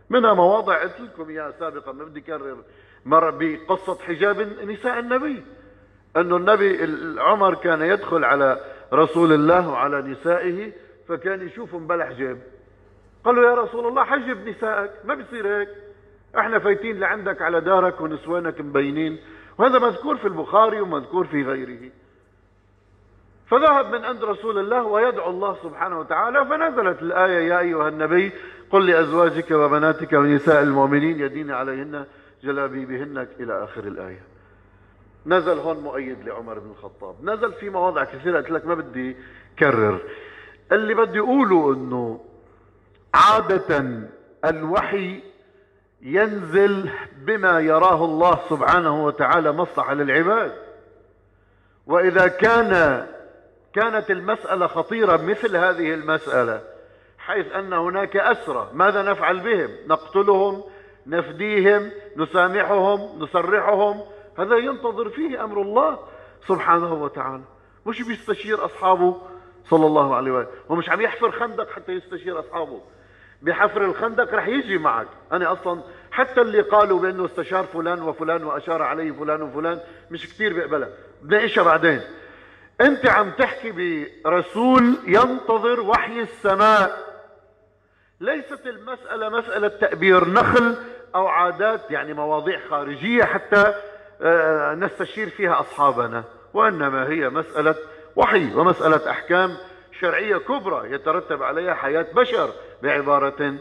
منها 0.10 0.34
مواضع 0.34 0.82
قلت 0.82 1.02
لكم 1.02 1.30
إياها 1.30 1.52
سابقا 1.60 1.92
ما 1.92 2.04
بدي 2.04 2.20
أكرر 2.20 2.58
مرة 3.06 3.30
بقصة 3.30 3.98
حجاب 4.00 4.42
نساء 4.64 5.00
النبي. 5.00 5.44
أنه 6.18 6.38
النبي 6.38 6.80
عمر 7.20 7.56
كان 7.56 7.82
يدخل 7.82 8.24
على 8.24 8.60
رسول 8.94 9.34
الله 9.34 9.70
وعلى 9.70 10.02
نسائه 10.02 10.72
فكان 11.08 11.48
يشوفهم 11.48 11.88
بلا 11.88 12.06
حجاب 12.06 12.38
قال 13.24 13.36
له 13.36 13.50
يا 13.50 13.56
رسول 13.56 13.88
الله 13.88 14.04
حجب 14.04 14.48
نسائك 14.48 14.92
ما 15.06 15.16
بيصير 15.16 15.48
هيك؟ 15.48 15.70
إحنا 16.38 16.60
فايتين 16.60 17.00
لعندك 17.00 17.42
على 17.42 17.62
دارك 17.62 18.02
ونسوانك 18.02 18.62
مبينين. 18.62 19.20
وهذا 19.58 19.80
مذكور 19.80 20.18
في 20.18 20.28
البخاري 20.28 20.82
ومذكور 20.82 21.28
في 21.28 21.44
غيره. 21.44 21.92
فذهب 23.48 23.96
من 23.96 24.06
عند 24.06 24.24
رسول 24.24 24.58
الله 24.58 24.84
ويدعو 24.84 25.30
الله 25.30 25.58
سبحانه 25.64 26.00
وتعالى 26.00 26.46
فنزلت 26.46 27.02
الآية 27.02 27.50
يا 27.50 27.60
أيها 27.60 27.88
النبي 27.88 28.32
قل 28.72 28.88
لأزواجك 28.88 29.52
وبناتك 29.52 30.14
ونساء 30.14 30.64
المؤمنين 30.64 31.20
يدين 31.20 31.52
عليهن 31.52 32.06
جلابيبهن 32.44 33.28
إلى 33.40 33.64
آخر 33.64 33.84
الآية. 33.84 34.31
نزل 35.26 35.60
هون 35.60 35.78
مؤيد 35.78 36.28
لعمر 36.28 36.60
بن 36.60 36.72
الخطاب. 36.72 37.16
نزل 37.24 37.54
في 37.54 37.70
مواضع 37.70 38.04
كثيرة 38.04 38.38
قلت 38.38 38.52
لك 38.52 38.66
ما 38.66 38.74
بدي 38.74 39.18
كرر. 39.60 40.02
اللي 40.72 40.94
بدي 40.94 41.20
أقوله 41.20 41.74
أنه 41.74 42.20
عادة 43.14 43.86
الوحي 44.46 45.24
ينزل 46.02 46.90
بما 47.18 47.60
يراه 47.60 48.06
الله 48.06 48.40
سبحانه 48.50 49.06
وتعالى 49.06 49.52
مصلحة 49.52 49.94
للعباد. 49.94 50.52
وإذا 51.88 52.28
كان 52.28 53.06
كانت 53.74 54.12
المسألة 54.12 54.68
خطيرة 54.68 55.18
مثل 55.18 55.56
هذه 55.56 55.94
المسألة 55.94 56.62
حيث 57.18 57.52
أن 57.52 57.74
هناك 57.74 58.18
أسرى 58.18 58.70
ماذا 58.74 59.02
نفعل 59.02 59.40
بهم؟ 59.40 59.70
نقتلهم 59.88 60.64
نفديهم 61.08 61.92
نسامحهم 62.18 63.24
نسرحهم 63.24 64.02
هذا 64.38 64.58
ينتظر 64.58 65.10
فيه 65.10 65.44
أمر 65.44 65.62
الله 65.62 66.00
سبحانه 66.48 66.94
وتعالى. 66.94 67.44
مش 67.86 68.02
بيستشير 68.02 68.66
أصحابه 68.66 69.22
صلى 69.70 69.86
الله 69.86 70.16
عليه 70.16 70.32
وآله 70.32 70.48
ومش 70.70 70.90
عم 70.90 71.02
يحفر 71.02 71.32
خندق 71.32 71.70
حتى 71.72 71.92
يستشير 71.92 72.40
أصحابه. 72.40 72.82
بحفر 73.42 73.86
الخندق 73.86 74.34
رح 74.34 74.48
يجي 74.48 74.78
معك. 74.78 75.08
أنا 75.32 75.52
أصلا 75.52 75.82
حتى 76.12 76.42
اللي 76.42 76.62
قالوا 76.62 77.00
بأنه 77.00 77.26
استشار 77.26 77.64
فلان 77.64 78.02
وفلان 78.02 78.44
وأشار 78.44 78.82
عليه 78.82 79.12
فلان 79.12 79.42
وفلان 79.42 79.80
مش 80.12 80.28
كتير 80.34 80.54
بيقبلها 80.54 80.90
بناقشها 81.22 81.64
بعدين. 81.64 82.02
أنت 82.82 83.06
عم 83.06 83.32
تحكي 83.32 84.08
برسول 84.26 84.98
ينتظر 85.08 85.82
وحي 85.82 86.20
السماء. 86.20 87.12
ليست 88.20 88.68
المسألة 88.68 89.30
مسألة 89.30 89.68
تأبير 89.68 90.28
نخل 90.28 90.76
أو 91.16 91.28
عادات 91.28 91.92
يعني 91.92 92.14
مواضيع 92.14 92.60
خارجية 92.70 93.24
حتى 93.24 93.74
نستشير 94.76 95.30
فيها 95.30 95.60
أصحابنا 95.60 96.24
وإنما 96.54 97.10
هي 97.10 97.30
مسألة 97.30 97.76
وحي 98.16 98.54
ومسألة 98.56 99.10
أحكام 99.10 99.58
شرعية 100.00 100.38
كبرى 100.38 100.92
يترتب 100.92 101.44
عليها 101.44 101.74
حياة 101.74 102.06
بشر 102.16 102.54
بعبارة 102.84 103.56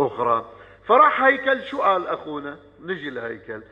أخرى. 0.00 0.44
فراح 0.86 1.22
هيكل 1.22 1.62
شو 1.62 1.82
قال 1.82 2.06
أخونا 2.06 2.56
نجي 2.84 3.10
لهيكل. 3.10 3.62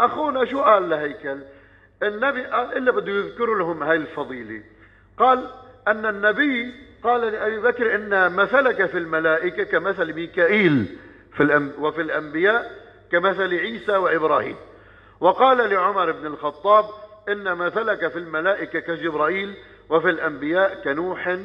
أخونا 0.00 0.44
شو 0.44 0.62
قال 0.62 0.90
لهيكل. 0.90 1.38
النبي 2.02 2.40
إلا 2.76 2.92
بده 2.92 3.12
يذكر 3.12 3.54
لهم 3.54 3.82
هاي 3.82 3.96
الفضيلة. 3.96 4.62
قال 5.18 5.50
أن 5.88 6.06
النبي 6.06 6.74
قال 7.02 7.20
لأبي 7.20 7.60
بكر 7.60 7.94
إن 7.94 8.32
مثلك 8.32 8.86
في 8.86 8.98
الملائكة 8.98 9.64
كمثل 9.64 10.14
ميكائيل 10.14 10.98
في 11.36 11.70
وفي 11.78 12.00
الأنبياء 12.00 12.70
كمثل 13.12 13.54
عيسى 13.54 13.96
وإبراهيم. 13.96 14.56
وقال 15.20 15.70
لعمر 15.70 16.12
بن 16.12 16.26
الخطاب 16.26 16.84
إن 17.28 17.54
مثلك 17.54 18.08
في 18.08 18.18
الملائكة 18.18 18.80
كجبرائيل 18.80 19.56
وفي 19.90 20.10
الأنبياء 20.10 20.84
كنوح 20.84 21.38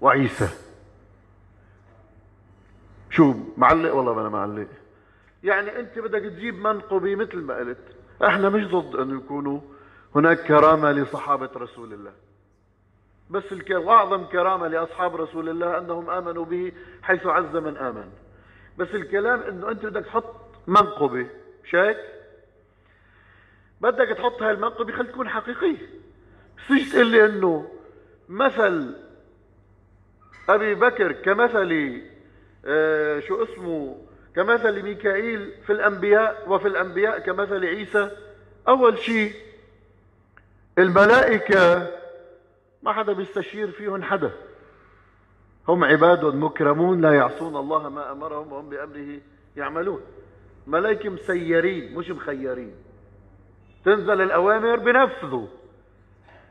وعيسى. 0.00 0.48
شو 3.10 3.34
معلق 3.56 3.94
والله 3.94 4.14
ما 4.14 4.20
أنا 4.20 4.28
معلق. 4.28 4.68
يعني 5.42 5.78
أنت 5.80 5.98
بدك 5.98 6.22
تجيب 6.22 6.54
منقبي 6.54 7.16
مثل 7.16 7.36
ما 7.36 7.56
قلت. 7.56 7.78
إحنا 8.24 8.48
مش 8.48 8.66
ضد 8.66 8.96
أن 8.96 9.16
يكونوا 9.18 9.60
هناك 10.14 10.40
كرامة 10.40 10.92
لصحابة 10.92 11.50
رسول 11.56 11.92
الله. 11.92 12.12
بس 13.30 13.52
وأعظم 13.70 14.24
كرامة 14.24 14.68
لأصحاب 14.68 15.16
رسول 15.16 15.48
الله 15.48 15.78
أنهم 15.78 16.10
آمنوا 16.10 16.44
به 16.44 16.72
حيث 17.02 17.26
عز 17.26 17.56
من 17.56 17.76
آمن. 17.76 18.08
بس 18.78 18.88
الكلام 18.94 19.40
أنه 19.40 19.70
أنت 19.70 19.86
بدك 19.86 20.04
تحط 20.04 20.34
منقبة 20.66 21.26
هيك؟ 21.70 21.96
بدك 23.80 24.08
تحط 24.08 24.42
هاي 24.42 24.50
المنقبة 24.50 24.92
خلي 24.92 25.08
تكون 25.08 25.28
حقيقية 25.28 25.88
بس 26.70 26.92
تقول 26.92 27.06
لي 27.06 27.24
أنه 27.24 27.70
مثل 28.28 28.94
أبي 30.48 30.74
بكر 30.74 31.12
كمثل 31.12 32.02
آه 32.64 33.20
شو 33.20 33.42
اسمه 33.42 33.96
كمثل 34.36 34.82
ميكائيل 34.82 35.52
في 35.66 35.72
الأنبياء 35.72 36.44
وفي 36.48 36.68
الأنبياء 36.68 37.18
كمثل 37.18 37.64
عيسى. 37.64 38.10
أول 38.68 38.98
شيء 38.98 39.32
الملائكة 40.78 41.90
ما 42.82 42.92
حدا 42.92 43.12
بيستشير 43.12 43.70
فيهم 43.70 44.02
حدا. 44.02 44.30
هم 45.68 45.84
عباد 45.84 46.24
مكرمون 46.24 47.00
لا 47.00 47.12
يعصون 47.12 47.56
الله 47.56 47.88
ما 47.88 48.12
أمرهم 48.12 48.52
وهم 48.52 48.68
بأمره 48.68 49.20
يعملون. 49.56 50.00
ملائكة 50.66 51.08
مسيرين 51.08 51.94
مش 51.94 52.10
مخيرين. 52.10 52.74
تنزل 53.88 54.20
الأوامر 54.20 54.76
بنفذوا 54.76 55.46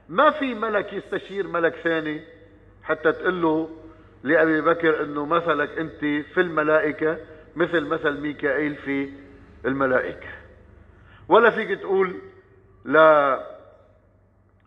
ما 0.09 0.31
في 0.31 0.53
ملك 0.53 0.93
يستشير 0.93 1.47
ملك 1.47 1.75
ثاني 1.75 2.21
حتى 2.83 3.11
تقول 3.11 3.41
له 3.41 3.69
لأبي 4.23 4.61
بكر 4.61 5.03
أنه 5.03 5.25
مثلك 5.25 5.77
أنت 5.77 5.99
في 5.99 6.41
الملائكة 6.41 7.17
مثل 7.55 7.85
مثل 7.85 8.21
ميكائيل 8.21 8.75
في 8.75 9.09
الملائكة. 9.65 10.27
ولا 11.27 11.49
فيك 11.49 11.79
تقول 11.79 12.15
لا 12.85 13.39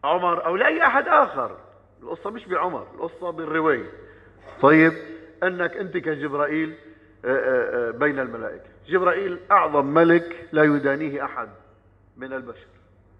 عمر 0.04 0.46
أو 0.46 0.56
لأي 0.56 0.86
أحد 0.86 1.08
آخر. 1.08 1.56
القصة 2.02 2.30
مش 2.30 2.46
بعمر 2.46 2.86
القصة 2.94 3.30
بالرواية. 3.30 3.90
طيب 4.62 4.92
أنك 5.42 5.76
أنت 5.76 5.96
كجبرائيل 5.96 6.74
آه، 7.24 7.28
آه، 7.28 7.88
آه، 7.88 7.90
بين 7.90 8.18
الملائكة. 8.18 8.70
جبرائيل 8.88 9.38
أعظم 9.50 9.86
ملك 9.86 10.48
لا 10.52 10.62
يدانيه 10.62 11.24
أحد. 11.24 11.48
من 12.20 12.32
البشر 12.32 12.66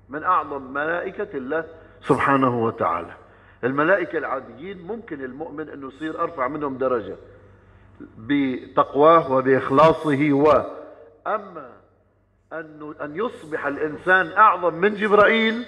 من 0.09 0.23
أعظم 0.23 0.63
ملائكة 0.63 1.37
الله 1.37 1.65
سبحانه 2.03 2.65
وتعالى. 2.65 3.15
الملائكة 3.65 4.19
العاديين 4.19 4.83
ممكن 4.87 5.25
المؤمن 5.25 5.69
انه 5.69 5.89
يصير 5.89 6.23
أرفع 6.23 6.49
منهم 6.49 6.79
درجة 6.79 7.17
بتقواه 8.19 9.33
وبإخلاصه 9.33 10.33
و 10.33 10.63
أما 11.27 11.71
أنه 12.53 12.95
أن 13.01 13.17
يصبح 13.17 13.67
الإنسان 13.67 14.33
أعظم 14.33 14.75
من 14.75 14.95
جبرائيل 14.95 15.65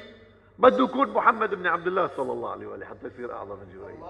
بده 0.59 0.85
يكون 0.85 1.09
محمد 1.09 1.55
بن 1.55 1.67
عبد 1.67 1.87
الله 1.87 2.11
صلى 2.17 2.33
الله 2.33 2.51
عليه 2.51 2.67
وآله 2.67 2.87
حتى 2.87 3.07
يصير 3.07 3.33
أعظم 3.33 3.57
من 3.57 3.67
جبرائيل. 3.75 4.01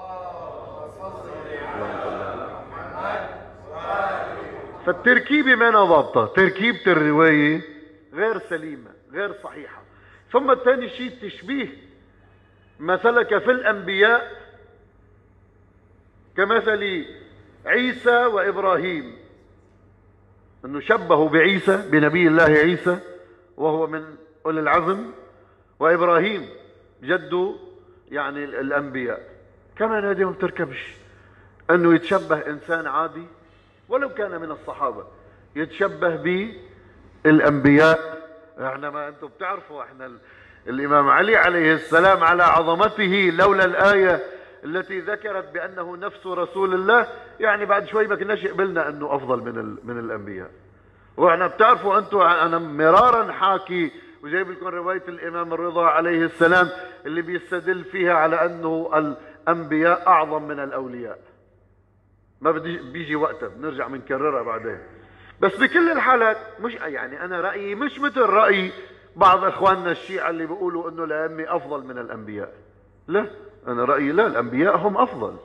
فالتركيبة 4.86 5.54
ما 5.54 5.70
ضابطة 5.70 6.26
تركيبة 6.26 6.86
الرواية 6.86 7.60
غير 8.14 8.38
سليمة. 8.38 8.90
غير 9.12 9.34
صحيحة. 9.44 9.82
ثم 10.32 10.54
ثاني 10.54 10.88
شيء 10.88 11.12
تشبيه 11.22 11.68
مثلك 12.80 13.38
في 13.38 13.50
الأنبياء 13.50 14.42
كمثل 16.36 17.06
عيسى 17.66 18.24
وإبراهيم. 18.24 19.16
أنه 20.64 20.80
شبهوا 20.80 21.28
بعيسى 21.28 21.88
بنبي 21.90 22.28
الله 22.28 22.44
عيسى 22.44 22.98
وهو 23.56 23.86
من 23.86 24.04
أولي 24.46 24.60
العزم. 24.60 25.10
وإبراهيم 25.78 26.48
جد 27.02 27.56
يعني 28.10 28.44
الأنبياء. 28.44 29.28
كمان 29.76 30.04
هذه 30.04 30.24
ما 30.24 30.30
بتركبش 30.30 30.94
أنه 31.70 31.94
يتشبه 31.94 32.36
إنسان 32.36 32.86
عادي 32.86 33.26
ولو 33.88 34.08
كان 34.08 34.40
من 34.40 34.50
الصحابة 34.50 35.04
يتشبه 35.56 36.16
بالأنبياء 37.24 38.21
إحنا 38.68 38.90
ما 38.90 39.08
أنتم 39.08 39.26
بتعرفوا 39.26 39.82
إحنا 39.82 40.12
الإمام 40.68 41.08
علي 41.08 41.36
عليه 41.36 41.74
السلام 41.74 42.24
على 42.24 42.42
عظمته 42.42 43.32
لولا 43.38 43.64
الآية 43.64 44.22
التي 44.64 45.00
ذكرت 45.00 45.52
بأنه 45.54 45.96
نفس 45.96 46.26
رسول 46.26 46.74
الله 46.74 47.06
يعني 47.40 47.64
بعد 47.64 47.86
شوي 47.86 48.06
ما 48.06 48.16
كناش 48.16 48.46
قبلنا 48.46 48.88
أنه 48.88 49.16
أفضل 49.16 49.40
من 49.40 49.76
من 49.84 49.98
الأنبياء. 49.98 50.50
وإحنا 51.16 51.46
بتعرفوا 51.46 51.98
أنتم 51.98 52.20
أنا 52.20 52.58
مرارا 52.58 53.32
حاكي 53.32 53.92
وجايب 54.22 54.50
لكم 54.50 54.66
رواية 54.66 55.02
الإمام 55.08 55.52
الرضا 55.52 55.86
عليه 55.86 56.24
السلام 56.24 56.68
اللي 57.06 57.22
بيستدل 57.22 57.84
فيها 57.84 58.14
على 58.14 58.44
أنه 58.46 58.90
الأنبياء 59.48 60.08
أعظم 60.08 60.42
من 60.42 60.60
الأولياء. 60.60 61.18
ما 62.40 62.50
بدي 62.50 62.78
بيجي 62.92 63.16
وقتها 63.16 63.48
بنرجع 63.48 63.86
بنكررها 63.86 64.42
بعدين. 64.42 64.78
بس 65.42 65.56
بكل 65.56 65.90
الحالات 65.90 66.36
مش 66.60 66.74
يعني 66.74 67.24
أنا 67.24 67.40
رأيي 67.40 67.74
مش 67.74 68.00
مثل 68.00 68.20
رأي 68.20 68.70
بعض 69.16 69.44
إخواننا 69.44 69.90
الشيعة 69.90 70.30
اللي 70.30 70.46
بيقولوا 70.46 70.90
أنه 70.90 71.04
الأئمة 71.04 71.56
أفضل 71.56 71.84
من 71.84 71.98
الأنبياء. 71.98 72.52
لا 73.08 73.26
أنا 73.68 73.84
رأيي 73.84 74.12
لا 74.12 74.26
الأنبياء 74.26 74.76
هم 74.76 74.96
أفضل. 74.96 75.36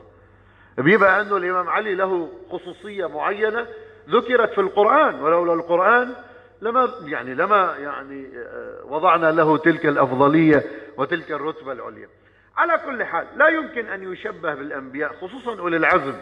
بيبقى 0.77 1.21
أنه 1.21 1.37
الإمام 1.37 1.69
علي 1.69 1.95
له 1.95 2.29
خصوصية 2.51 3.05
معينة 3.05 3.67
ذكرت 4.09 4.51
في 4.53 4.61
القرآن 4.61 5.21
ولولا 5.21 5.53
القرآن 5.53 6.13
لما 6.61 6.89
يعني 7.05 7.33
لما 7.35 7.75
يعني 7.77 8.27
آه، 8.37 8.85
وضعنا 8.85 9.31
له 9.31 9.57
تلك 9.57 9.85
الأفضلية 9.85 10.63
وتلك 10.97 11.31
الرتبة 11.31 11.71
العليا. 11.71 12.09
على 12.57 12.77
كل 12.85 13.03
حال 13.03 13.27
لا 13.35 13.47
يمكن 13.47 13.85
أن 13.87 14.13
يشبه 14.13 14.53
بالأنبياء 14.55 15.13
خصوصا 15.21 15.59
أولي 15.59 15.77
العزم 15.77 16.13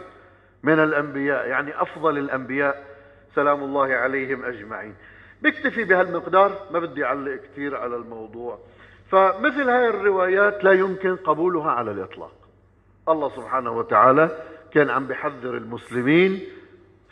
من 0.64 0.80
الأنبياء 0.80 1.48
يعني 1.48 1.82
أفضل 1.82 2.18
الأنبياء 2.18 2.95
سلام 3.36 3.64
الله 3.64 3.94
عليهم 3.94 4.46
أجمعين. 4.46 4.96
بكتفي 5.42 5.84
بهالمقدار 5.84 6.52
ما 6.72 6.80
بدي 6.80 7.06
أعلق 7.06 7.36
كثير 7.36 7.76
على 7.76 7.96
الموضوع. 7.96 8.60
فمثل 9.12 9.70
هاي 9.70 9.88
الروايات 9.88 10.64
لا 10.64 10.72
يمكن 10.72 11.16
قبولها 11.16 11.72
على 11.72 11.92
الإطلاق. 11.92 12.32
الله 13.10 13.30
سبحانه 13.30 13.72
وتعالى 13.72 14.30
كان 14.72 14.90
عم 14.90 15.08
بحذر 15.08 15.58
المسلمين. 15.58 16.40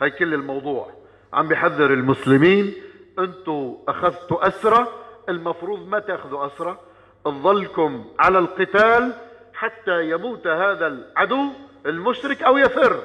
هاي 0.02 0.10
كل 0.10 0.34
الموضوع. 0.34 0.90
عم 1.32 1.48
بحذر 1.48 1.92
المسلمين 1.92 2.74
أنتوا 3.18 3.76
أخذتوا 3.88 4.48
اسرى 4.48 4.86
المفروض 5.28 5.88
ما 5.88 5.98
تأخذوا 5.98 6.46
اسرى 6.46 6.78
تظلكم 7.24 8.04
على 8.18 8.38
القتال 8.38 9.12
حتى 9.54 10.10
يموت 10.10 10.46
هذا 10.46 10.86
العدو 10.86 11.48
المشرك 11.86 12.42
أو 12.42 12.58
يفر. 12.58 13.02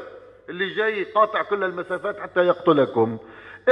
اللي 0.50 0.76
جاي 0.76 1.04
قاطع 1.04 1.42
كل 1.42 1.64
المسافات 1.64 2.20
حتى 2.20 2.40
يقتلكم. 2.40 3.18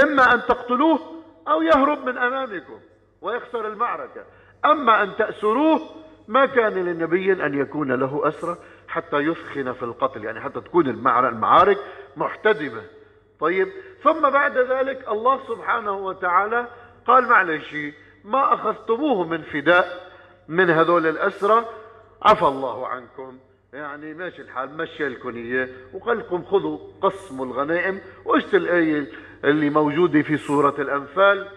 إما 0.03 0.33
أن 0.33 0.41
تقتلوه 0.41 0.99
أو 1.47 1.61
يهرب 1.61 2.05
من 2.05 2.17
أمامكم 2.17 2.79
ويخسر 3.21 3.67
المعركة. 3.67 4.25
أما 4.65 5.03
أن 5.03 5.15
تأسروه 5.15 5.81
ما 6.27 6.45
كان 6.45 6.73
لنبي 6.73 7.33
أن 7.33 7.59
يكون 7.59 7.91
له 7.91 8.27
اسرى 8.27 8.57
حتى 8.87 9.17
يثخن 9.17 9.73
في 9.73 9.83
القتل 9.83 10.23
يعني 10.23 10.41
حتى 10.41 10.61
تكون 10.61 10.87
المعارك 10.87 11.77
محتدمة. 12.17 12.83
طيب 13.39 13.67
ثم 14.03 14.29
بعد 14.29 14.57
ذلك 14.57 15.07
الله 15.09 15.39
سبحانه 15.47 15.97
وتعالى 15.97 16.67
قال 17.07 17.29
معلش 17.29 17.75
ما 18.23 18.53
أخذتموه 18.53 19.27
من 19.27 19.41
فداء 19.41 19.85
من 20.47 20.69
هذول 20.69 21.07
الأسرى 21.07 21.65
عفى 22.21 22.45
الله 22.45 22.87
عنكم. 22.87 23.37
يعني 23.73 24.13
ماشي 24.13 24.41
الحال 24.41 24.77
مشي 24.77 25.09
لكم 25.09 25.35
اياه 25.35 25.67
وقال 25.93 26.19
لكم 26.19 26.43
خذوا 26.43 26.79
قسموا 27.01 27.45
الغنائم 27.45 27.99
واجت 28.25 28.55
الآية 28.55 29.07
اللي 29.43 29.69
موجودة 29.69 30.21
في 30.21 30.37
سورة 30.37 30.81
الأنفال. 30.81 31.47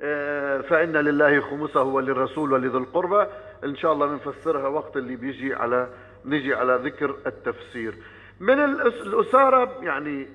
آه، 0.00 0.60
فإن 0.60 0.96
لله 0.96 1.40
خمسه 1.40 1.82
وللرسول 1.82 2.52
ولذي 2.52 2.78
القربى. 2.78 3.26
إن 3.64 3.76
شاء 3.76 3.92
الله 3.92 4.06
بنفسرها 4.06 4.68
وقت 4.68 4.96
اللي 4.96 5.16
بيجي 5.16 5.54
على 5.54 5.88
نيجي 6.24 6.54
على 6.54 6.80
ذكر 6.84 7.16
التفسير. 7.26 7.94
من 8.40 8.58
الأسارة 8.60 9.84
يعني 9.84 10.28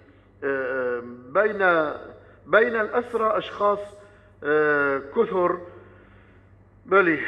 آه، 0.44 1.04
بين 1.30 1.58
بين 2.48 2.76
الأسرى 2.82 3.38
أشخاص 3.38 3.80
آه، 4.44 5.02
كثر. 5.16 5.60
بلي 6.86 7.20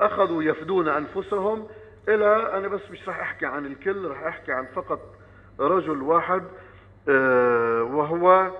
أخذوا 0.00 0.42
يفدون 0.42 0.88
أنفسهم 0.88 1.66
إلى 2.08 2.56
أنا 2.58 2.68
بس 2.68 2.90
مش 2.90 3.08
راح 3.08 3.20
أحكي 3.20 3.46
عن 3.46 3.66
الكل 3.66 4.04
راح 4.08 4.22
أحكي 4.22 4.52
عن 4.52 4.66
فقط 4.74 5.00
رجل 5.60 6.02
واحد 6.02 6.42
وهو 7.92 8.50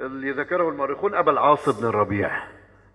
اللي 0.00 0.30
ذكره 0.30 0.68
المؤرخون 0.68 1.14
أبا 1.14 1.32
العاص 1.32 1.80
بن 1.80 1.88
الربيع. 1.88 2.30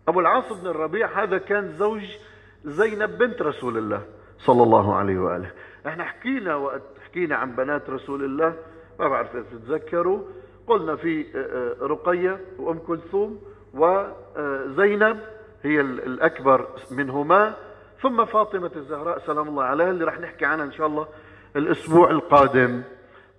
أبو 0.08 0.20
العاص 0.20 0.62
بن 0.62 0.68
الربيع 0.68 1.24
هذا 1.24 1.38
كان 1.38 1.68
زوج 1.68 2.18
زينب 2.64 3.18
بنت 3.18 3.42
رسول 3.42 3.78
الله 3.78 4.02
صلى 4.38 4.64
الله 4.64 4.96
عليه 4.96 5.20
وآله. 5.20 5.52
إحنا 5.88 6.04
حكينا 6.04 6.56
وقت 6.56 6.82
حكينا 7.06 7.36
عن 7.36 7.56
بنات 7.56 7.90
رسول 7.90 8.24
الله 8.24 8.56
ما 9.00 9.08
بعرف 9.08 9.36
إذا 9.36 9.44
تتذكروا. 9.44 10.24
قلنا 10.68 10.96
في 10.96 11.26
آه، 11.36 11.38
آه، 11.38 11.88
رقية 11.88 12.40
وأم 12.60 12.80
كلثوم 12.80 13.42
وزينب 13.74 15.20
هي 15.64 15.82
الأكبر 15.82 16.68
منهما. 16.92 17.56
ثم 18.02 18.26
فاطمة 18.26 18.72
الزهراء 18.76 19.20
سلام 19.20 19.48
الله 19.48 19.64
عليها 19.64 19.90
اللي 19.90 20.06
راح 20.06 20.20
نحكي 20.20 20.46
عنها 20.46 20.66
إن 20.66 20.72
شاء 20.72 20.88
الله 20.88 21.08
الأسبوع 21.56 22.12
القادم. 22.12 22.82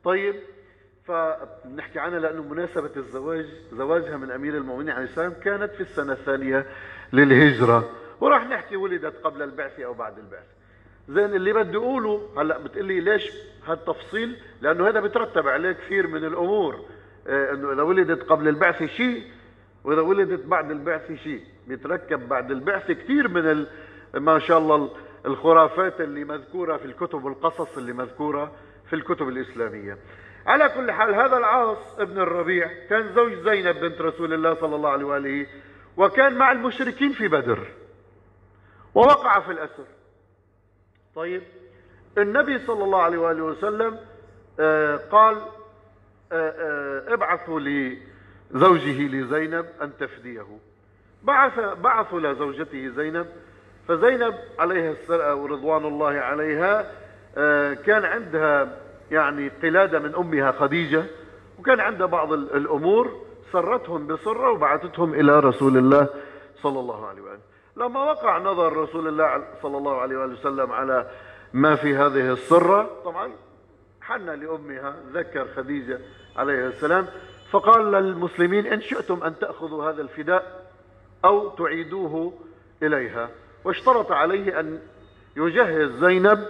طيب 0.04 0.34
فنحكي 1.04 1.98
عنها 1.98 2.18
لأنه 2.18 2.42
مناسبة 2.42 2.90
الزواج 2.96 3.46
زواجها 3.72 4.16
من 4.16 4.30
أمير 4.30 4.56
المؤمنين 4.56 4.90
عليه 4.90 5.04
السلام 5.04 5.32
كانت 5.32 5.72
في 5.72 5.80
السنة 5.80 6.12
الثانية 6.12 6.66
للهجرة. 7.12 7.90
وراح 8.20 8.46
نحكي 8.46 8.76
ولدت 8.76 9.14
قبل 9.24 9.42
البعثة 9.42 9.84
أو 9.84 9.94
بعد 9.94 10.18
البعثة 10.18 10.60
زين 11.08 11.34
اللي 11.34 11.52
بدي 11.52 11.76
أقوله 11.76 12.28
هلأ 12.38 12.58
بتقلي 12.58 13.00
ليش 13.00 13.32
هالتفصيل؟ 13.66 14.36
لأنه 14.60 14.88
هذا 14.88 15.00
بترتب 15.00 15.48
عليه 15.48 15.72
كثير 15.72 16.06
من 16.06 16.24
الأمور. 16.24 16.84
إيه 17.26 17.52
إنه 17.52 17.72
إذا 17.72 17.82
ولدت 17.82 18.22
قبل 18.22 18.48
البعثه 18.48 18.86
شيء 18.86 19.22
وإذا 19.84 20.00
ولدت 20.00 20.46
بعد 20.46 20.70
البعثه 20.70 21.16
شيء. 21.16 21.42
بيتركب 21.66 22.28
بعد 22.28 22.50
البعثه 22.50 22.94
كثير 22.94 23.28
من 23.28 23.46
ال... 23.50 23.66
ما 24.14 24.38
شاء 24.38 24.58
الله 24.58 24.90
الخرافات 25.26 26.00
اللي 26.00 26.24
مذكورة 26.24 26.76
في 26.76 26.84
الكتب 26.84 27.24
والقصص 27.24 27.76
اللي 27.78 27.92
مذكورة 27.92 28.52
في 28.86 28.96
الكتب 28.96 29.28
الإسلامية. 29.28 29.98
على 30.46 30.68
كل 30.68 30.92
حال 30.92 31.14
هذا 31.14 31.36
العاص 31.36 31.98
ابن 31.98 32.18
الربيع 32.18 32.70
كان 32.88 33.14
زوج 33.14 33.32
زينب 33.32 33.76
بنت 33.80 34.00
رسول 34.00 34.34
الله 34.34 34.54
صلى 34.54 34.76
الله 34.76 34.90
عليه 34.90 35.04
وآله 35.04 35.46
وكان 35.96 36.38
مع 36.38 36.52
المشركين 36.52 37.12
في 37.12 37.28
بدر 37.28 37.66
ووقع 38.94 39.40
في 39.40 39.52
الأسر. 39.52 39.84
طيب 41.14 41.42
النبي 42.18 42.58
صلى 42.58 42.84
الله 42.84 43.02
عليه 43.02 43.18
وآله 43.18 43.42
وسلم 43.42 43.98
آه 44.60 44.96
قال 44.96 45.36
آه 46.32 46.50
آه 46.50 47.14
ابعثوا 47.14 47.60
لزوجه 47.60 49.08
لزينب 49.08 49.66
أن 49.82 49.92
تفديه. 50.00 50.58
بعث 51.22 51.60
بعثوا 51.78 52.20
لزوجته 52.20 52.88
زينب 52.88 53.26
فزينب 53.90 54.34
عليها 54.58 54.94
ورضوان 55.34 55.84
الله 55.84 56.18
عليها 56.18 56.86
آه، 57.36 57.74
كان 57.74 58.04
عندها 58.04 58.76
يعني 59.10 59.48
قلادة 59.62 59.98
من 59.98 60.14
أمها 60.14 60.52
خديجة 60.52 61.04
وكان 61.58 61.80
عندها 61.80 62.06
بعض 62.06 62.32
الأمور 62.32 63.22
سرتهم 63.52 64.06
بسرة 64.06 64.50
وبعثتهم 64.50 65.14
إلى 65.14 65.40
رسول 65.40 65.76
الله 65.76 66.08
صلى 66.62 66.80
الله 66.80 67.06
عليه 67.06 67.22
وآله 67.22 67.40
لما 67.76 68.04
وقع 68.04 68.38
نظر 68.38 68.76
رسول 68.76 69.08
الله 69.08 69.44
صلى 69.62 69.78
الله 69.78 70.00
عليه 70.00 70.16
وآله 70.16 70.32
وسلم 70.32 70.72
على 70.72 71.10
ما 71.52 71.76
في 71.76 71.96
هذه 71.96 72.32
السرة 72.32 72.90
طبعا 73.04 73.32
حن 74.00 74.26
لأمها 74.26 74.96
ذكر 75.12 75.46
خديجة 75.56 75.98
عليه 76.36 76.66
السلام 76.66 77.06
فقال 77.50 77.92
للمسلمين 77.92 78.66
إن 78.66 78.80
شئتم 78.80 79.22
أن 79.22 79.38
تأخذوا 79.38 79.90
هذا 79.90 80.02
الفداء 80.02 80.70
أو 81.24 81.48
تعيدوه 81.48 82.32
إليها. 82.82 83.28
واشترط 83.64 84.12
عليه 84.12 84.60
أن 84.60 84.78
يجهز 85.36 86.04
زينب 86.04 86.46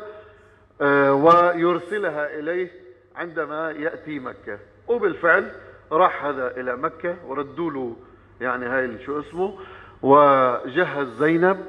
آه، 0.83 1.13
ويرسلها 1.15 2.39
إليه 2.39 2.71
عندما 3.17 3.71
يأتي 3.71 4.19
مكة. 4.19 4.59
وبالفعل 4.89 5.51
راح 5.93 6.25
هذا 6.25 6.57
إلى 6.57 6.77
مكة 6.77 7.17
وردوا 7.27 7.71
له 7.71 7.97
يعني 8.41 8.67
هاي 8.67 9.05
شو 9.05 9.21
اسمه 9.21 9.59
وجهز 10.03 11.09
زينب 11.19 11.67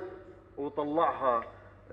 وطلعها 0.58 1.44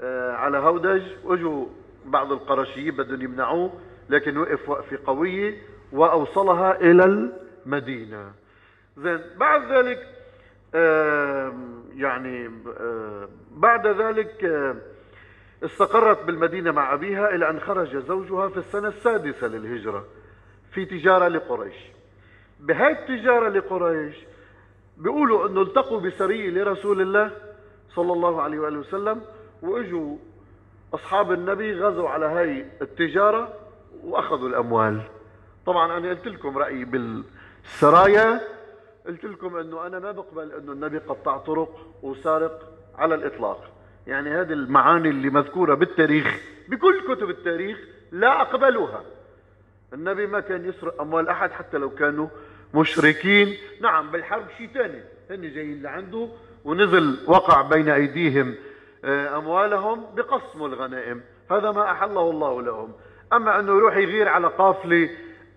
آه، 0.01 0.33
على 0.33 0.59
هودج. 0.59 1.03
واجوا 1.25 1.67
بعض 2.07 2.33
القرشيين 2.33 2.97
بدهم 2.97 3.23
يمنعوه 3.23 3.73
لكن 4.11 4.39
وقف 4.39 4.69
وقفة 4.69 4.99
قوية 5.07 5.57
وأوصلها 5.93 6.81
إلى 6.81 7.05
المدينة. 7.05 8.33
زين 8.97 9.21
بعد 9.37 9.73
ذلك 9.73 9.99
يعني 11.97 12.51
بعد 13.59 13.87
ذلك 13.87 14.45
استقرت 15.65 16.25
بالمدينة 16.25 16.71
مع 16.71 16.95
أبيها 16.95 17.35
إلى 17.35 17.51
أن 17.51 17.61
خرج 17.61 17.97
زوجها 17.97 18.49
في 18.49 18.57
السنة 18.57 18.89
السادسة 18.89 19.47
للهجرة 19.47 20.05
في 20.71 20.85
تجارة 20.85 21.29
لقريش. 21.29 21.75
بهاي 22.61 22.93
التجارة 22.93 23.49
لقريش 23.49 24.17
بيقولوا 24.97 25.49
إنه 25.49 25.63
التقوا 25.63 26.01
بسريه 26.01 26.51
لرسول 26.51 27.01
الله 27.01 27.31
صلى 27.95 28.13
الله 28.13 28.43
عليه 28.43 28.59
وآله 28.59 28.79
وسلم 28.79 29.23
وإجوا 29.63 30.17
أصحاب 30.95 31.33
النبي 31.33 31.81
غزوا 31.81 32.09
على 32.09 32.27
هاي 32.27 32.67
التجارة 32.83 33.55
وأخذوا 34.05 34.49
الأموال. 34.49 35.03
طبعا 35.67 35.99
أنا 35.99 36.09
قلت 36.11 36.29
لكم 36.29 36.59
رأيي 36.59 36.85
بالسرايا 36.85 38.41
قلت 39.07 39.25
لكم 39.25 39.57
إنه 39.57 39.87
أنا 39.87 39.99
ما 39.99 40.13
بقبل 40.13 40.53
إنه 40.53 40.73
النبي 40.73 40.99
قطع 40.99 41.37
طرق 41.37 41.87
وسارق 42.03 42.78
على 42.99 43.15
الإطلاق. 43.15 43.71
يعني 44.07 44.31
هذه 44.31 44.53
المعاني 44.53 45.09
اللي 45.09 45.31
مذكورة 45.31 45.75
بالتاريخ 45.75 46.41
بكل 46.69 47.01
كتب 47.15 47.31
التاريخ 47.31 47.79
لا 48.13 48.41
أقبلها. 48.41 49.03
النبي 49.93 50.27
ما 50.27 50.41
كان 50.41 50.69
يسرق 50.69 51.01
أموال 51.01 51.29
أحد 51.29 51.51
حتى 51.51 51.79
لو 51.79 51.91
كانوا 51.91 52.29
مشركين. 52.75 53.57
نعم 53.81 54.11
بالحرب 54.11 54.45
شيء 54.59 54.69
ثاني 54.75 55.01
هن 55.31 55.55
جايين 55.55 55.83
لعنده 55.83 56.29
ونزل 56.65 57.19
وقع 57.27 57.63
بين 57.63 57.89
أيديهم 57.89 58.55
آه، 59.05 59.39
أموالهم 59.39 60.07
بقسموا 60.15 60.69
الغنائم. 60.69 61.21
هذا 61.51 61.71
ما 61.71 61.91
أحله 61.91 62.31
الله 62.31 62.63
لهم. 62.63 62.93
أما 63.33 63.61
أنه 63.61 63.77
يروح 63.77 63.97
يغير 63.97 64.29
على 64.29 64.49
قافلة 64.49 65.11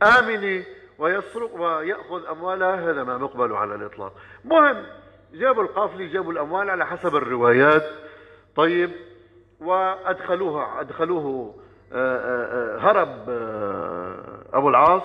آمنة 0.04 0.64
ويسرق 1.00 1.56
ويأخذ 1.56 2.26
أموالها 2.26 2.92
هذا 2.92 3.04
ما 3.04 3.18
نقبله 3.18 3.58
على 3.58 3.76
الإطلاق. 3.76 4.14
مهم 4.46 4.84
جابوا 5.34 5.64
القافلة 5.64 6.06
جابوا 6.06 6.32
الأموال 6.32 6.70
على 6.70 6.86
حسب 6.86 7.16
الروايات. 7.16 7.84
طيب 8.56 8.92
وأدخلوها 9.60 10.82
أدخلوه 10.82 11.56
آه، 11.94 12.18
آه، 12.18 12.78
هرب 12.80 13.30
أبو 14.54 14.70
العاص. 14.70 15.04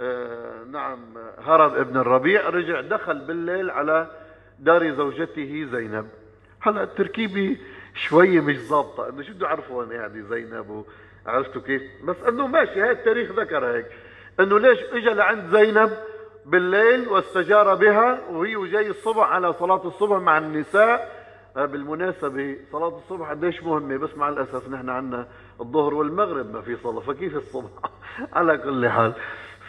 آه، 0.00 0.64
نعم 0.70 0.98
هرب 1.38 1.74
ابن 1.74 1.96
الربيع. 1.96 2.48
رجع 2.48 2.80
دخل 2.80 3.18
بالليل 3.18 3.70
على 3.70 4.10
دار 4.58 4.94
زوجته 4.94 5.68
زينب. 5.72 6.08
هلا 6.60 6.82
التركيبة 6.82 7.56
شوي 7.94 8.40
مش 8.40 8.58
ظابطه 8.58 9.08
إنه 9.08 9.22
شو 9.22 9.32
بده 9.32 9.46
يعرفوا 9.46 9.82
وين 9.82 9.92
قاعدة 9.92 10.20
زينب 10.20 10.84
عرفتوا 11.26 11.62
كيف؟ 11.62 11.82
بس 12.04 12.16
إنه 12.28 12.46
ماشي 12.46 12.82
هاي 12.82 12.90
التاريخ 12.90 13.30
ذكر 13.32 13.66
هيك. 13.66 13.86
إنه 14.40 14.58
ليش 14.58 14.78
اجى 14.92 15.10
لعند 15.10 15.56
زينب؟ 15.56 15.90
بالليل 16.46 17.08
واستجار 17.08 17.74
بها 17.74 18.20
وهي 18.30 18.70
جاي 18.70 18.90
الصبح 18.90 19.32
على 19.32 19.52
صلاة 19.52 19.86
الصبح 19.86 20.16
مع 20.16 20.38
النساء. 20.38 21.24
بالمناسبة 21.56 22.56
صلاة 22.72 22.98
الصبح 22.98 23.30
قديش 23.30 23.62
مهمة؟ 23.62 23.96
بس 23.96 24.16
مع 24.16 24.28
الأسف 24.28 24.68
نحن 24.68 24.88
عنا 24.90 25.28
الظهر 25.60 25.94
والمغرب 25.94 26.52
ما 26.54 26.60
في 26.60 26.76
صلاة 26.76 27.00
فكيف 27.00 27.36
الصبح؟ 27.36 27.70
على 28.36 28.58
كل 28.58 28.88
حال. 28.88 29.12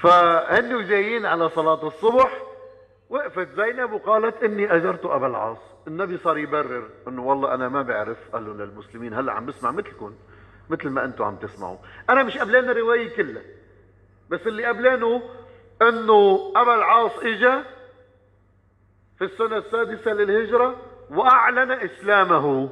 فهنوا 0.01 0.81
جايين 0.81 1.25
على 1.25 1.49
صلاة 1.49 1.87
الصبح. 1.87 2.41
وقفت 3.09 3.47
زينب 3.55 3.91
وقالت 3.93 4.43
إني 4.43 4.75
أجرت 4.75 5.05
أبا 5.05 5.27
العاص. 5.27 5.57
النبي 5.87 6.17
صار 6.17 6.37
يبرر 6.37 6.83
إنه 7.07 7.23
والله 7.25 7.53
أنا 7.53 7.69
ما 7.69 7.81
بعرف. 7.81 8.17
قال 8.33 8.45
له 8.45 8.65
للمسلمين 8.65 9.13
هلأ 9.13 9.31
عم 9.33 9.45
بسمع 9.45 9.71
مثلكم 9.71 10.13
مثل 10.69 10.89
ما 10.89 11.05
أنتم 11.05 11.23
عم 11.23 11.35
تسمعوا. 11.35 11.77
أنا 12.09 12.23
مش 12.23 12.37
قبلان 12.37 12.69
الرواية 12.69 13.15
كلها. 13.15 13.43
بس 14.29 14.47
اللي 14.47 14.65
قبلانه 14.65 15.21
أنه 15.81 16.53
أبا 16.55 16.75
العاص 16.75 17.11
إجا 17.17 17.63
في 19.17 19.25
السنة 19.25 19.57
السادسة 19.57 20.13
للهجرة 20.13 20.75
وأعلن 21.09 21.71
إسلامه. 21.71 22.69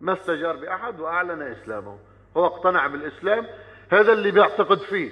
ما 0.00 0.12
استجار 0.12 0.56
بأحد 0.56 1.00
وأعلن 1.00 1.42
إسلامه. 1.42 1.98
هو 2.36 2.46
اقتنع 2.46 2.86
بالإسلام 2.86 3.46
هذا 3.90 4.12
اللي 4.12 4.30
بيعتقد 4.30 4.78
فيه. 4.78 5.10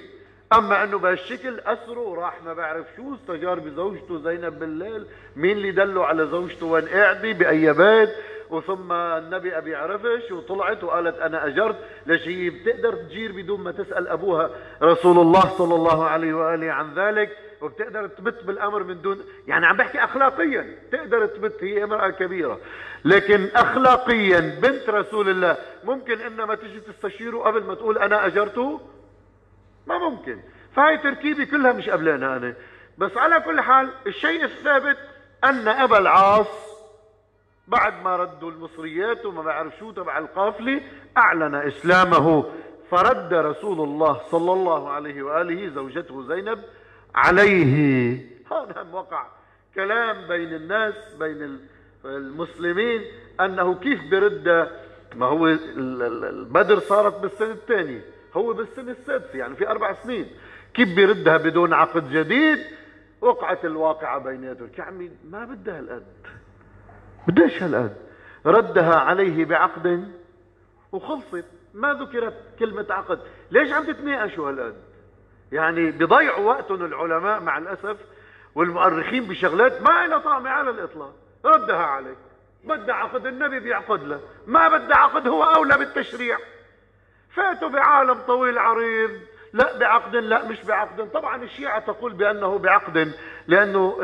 أما 0.53 0.83
أنه 0.83 0.97
بهالشكل 0.97 1.59
اسره 1.59 1.99
وراح 1.99 2.43
ما 2.43 2.53
بعرف 2.53 2.85
شو 2.95 3.15
استجار 3.15 3.59
بزوجته 3.59 4.19
زينب 4.19 4.59
بالليل. 4.59 5.05
مين 5.35 5.57
اللي 5.57 5.71
دله 5.71 6.05
على 6.05 6.27
زوجته 6.27 6.65
وين 6.65 6.87
قاعدة؟ 6.87 7.31
بأي 7.31 7.73
بيت؟ 7.73 8.09
وثم 8.53 8.91
النبي 8.91 9.57
أبي 9.57 9.75
عرفش 9.75 10.31
وطلعت 10.31 10.83
وقالت 10.83 11.19
أنا 11.19 11.47
أجرت 11.47 11.75
ليش 12.05 12.27
هي 12.27 12.49
بتقدر 12.49 12.95
تجير 12.95 13.31
بدون 13.31 13.61
ما 13.61 13.71
تسأل 13.71 14.07
أبوها 14.07 14.49
رسول 14.83 15.19
الله 15.19 15.41
صلى 15.57 15.75
الله 15.75 16.05
عليه 16.05 16.33
وآله 16.33 16.71
عن 16.71 16.93
ذلك؟ 16.93 17.37
وبتقدر 17.61 18.07
تبت 18.07 18.43
بالأمر 18.43 18.83
من 18.83 19.01
دون 19.01 19.19
يعني 19.47 19.65
عم 19.65 19.77
بحكي 19.77 20.03
اخلاقيا 20.03 20.77
تقدر 20.91 21.25
تبت 21.25 21.63
هي 21.63 21.83
امرأة 21.83 22.09
كبيرة. 22.09 22.59
لكن 23.05 23.47
اخلاقيا 23.55 24.59
بنت 24.61 24.89
رسول 24.89 25.29
الله 25.29 25.57
ممكن 25.83 26.21
انما 26.21 26.55
تجي 26.55 26.79
تستشيره 26.79 27.37
قبل 27.37 27.63
ما 27.63 27.73
تقول 27.75 27.97
أنا 27.97 28.25
أجرته؟ 28.25 28.81
ما 29.87 29.97
ممكن. 29.97 30.39
فهي 30.75 30.97
تركيبه 30.97 31.43
كلها 31.43 31.71
مش 31.71 31.89
قبلنا 31.89 32.37
أنا 32.37 32.53
بس 32.97 33.17
على 33.17 33.39
كل 33.39 33.61
حال 33.61 33.89
الشيء 34.07 34.43
الثابت 34.43 34.97
أن 35.43 35.67
أبا 35.67 35.97
العاص 35.97 36.72
بعد 37.67 38.03
ما 38.03 38.15
ردوا 38.15 38.51
المصريات 38.51 39.25
وما 39.25 39.41
بعرف 39.41 39.77
شو 39.79 39.91
تبع 39.91 40.17
القافلة 40.17 40.81
أعلن 41.17 41.55
إسلامه 41.55 42.45
فرد 42.91 43.33
رسول 43.33 43.79
الله 43.81 44.21
صلى 44.31 44.53
الله 44.53 44.89
عليه 44.89 45.23
وآله 45.23 45.69
زوجته 45.69 46.27
زينب 46.27 46.59
عليه. 47.15 48.15
هذا 48.51 48.87
وقع 48.91 49.27
كلام 49.75 50.27
بين 50.27 50.53
الناس 50.53 50.93
بين 51.19 51.59
المسلمين 52.05 53.01
أنه 53.39 53.75
كيف 53.75 53.99
برد؟ 54.11 54.69
ما 55.15 55.25
هو 55.25 55.47
البدر 55.47 56.79
صارت 56.79 57.19
بالسنة 57.19 57.51
الثانية 57.51 58.01
هو 58.33 58.53
بالسنة 58.53 58.91
السادسة 58.91 59.39
يعني 59.39 59.55
في 59.55 59.67
أربع 59.67 59.93
سنين. 59.93 60.27
كيف 60.73 60.95
بيردها 60.95 61.37
بدون 61.37 61.73
عقد 61.73 62.09
جديد؟ 62.09 62.59
وقعت 63.21 63.65
الواقعة 63.65 64.19
بيناتهم 64.19 64.69
يا 64.77 64.83
عمي 64.83 65.11
ما 65.29 65.45
بدها 65.45 65.79
هالقد 65.79 66.03
بدهاش 67.27 67.63
هالقد 67.63 67.95
ردها 68.45 68.95
عليه 68.95 69.45
بعقد 69.45 70.11
وخلصت. 70.91 71.45
ما 71.73 71.93
ذكرت 71.93 72.33
كلمة 72.59 72.85
عقد. 72.89 73.19
ليش 73.51 73.71
عم 73.71 73.83
تتناقشوا 73.83 74.49
هالقد 74.49 74.75
يعني 75.51 75.91
بيضيعوا 75.91 76.45
وقتهم 76.45 76.85
العلماء 76.85 77.39
مع 77.39 77.57
الأسف 77.57 77.97
والمؤرخين 78.55 79.23
بشغلات 79.27 79.81
ما 79.81 80.07
لها 80.07 80.17
طعمة 80.17 80.49
على 80.49 80.69
الإطلاق. 80.69 81.13
ردها 81.45 81.85
عليه 81.85 82.15
بدها 82.63 82.95
عقد 82.95 83.25
النبي 83.25 83.59
بيعقد 83.59 84.03
له. 84.03 84.19
ما 84.47 84.67
بدها 84.67 84.97
عقد 84.97 85.27
هو 85.27 85.43
أولى 85.43 85.77
بالتشريع. 85.77 86.37
فاتوا 87.29 87.69
بعالم 87.69 88.13
طويل 88.27 88.57
عريض. 88.57 89.11
لا 89.53 89.77
بعقد 89.77 90.15
لا 90.15 90.47
مش 90.47 90.63
بعقد. 90.63 91.11
طبعا 91.11 91.43
الشيعة 91.43 91.79
تقول 91.79 92.13
بأنه 92.13 92.57
بعقد 92.57 93.13
لأنه 93.47 93.99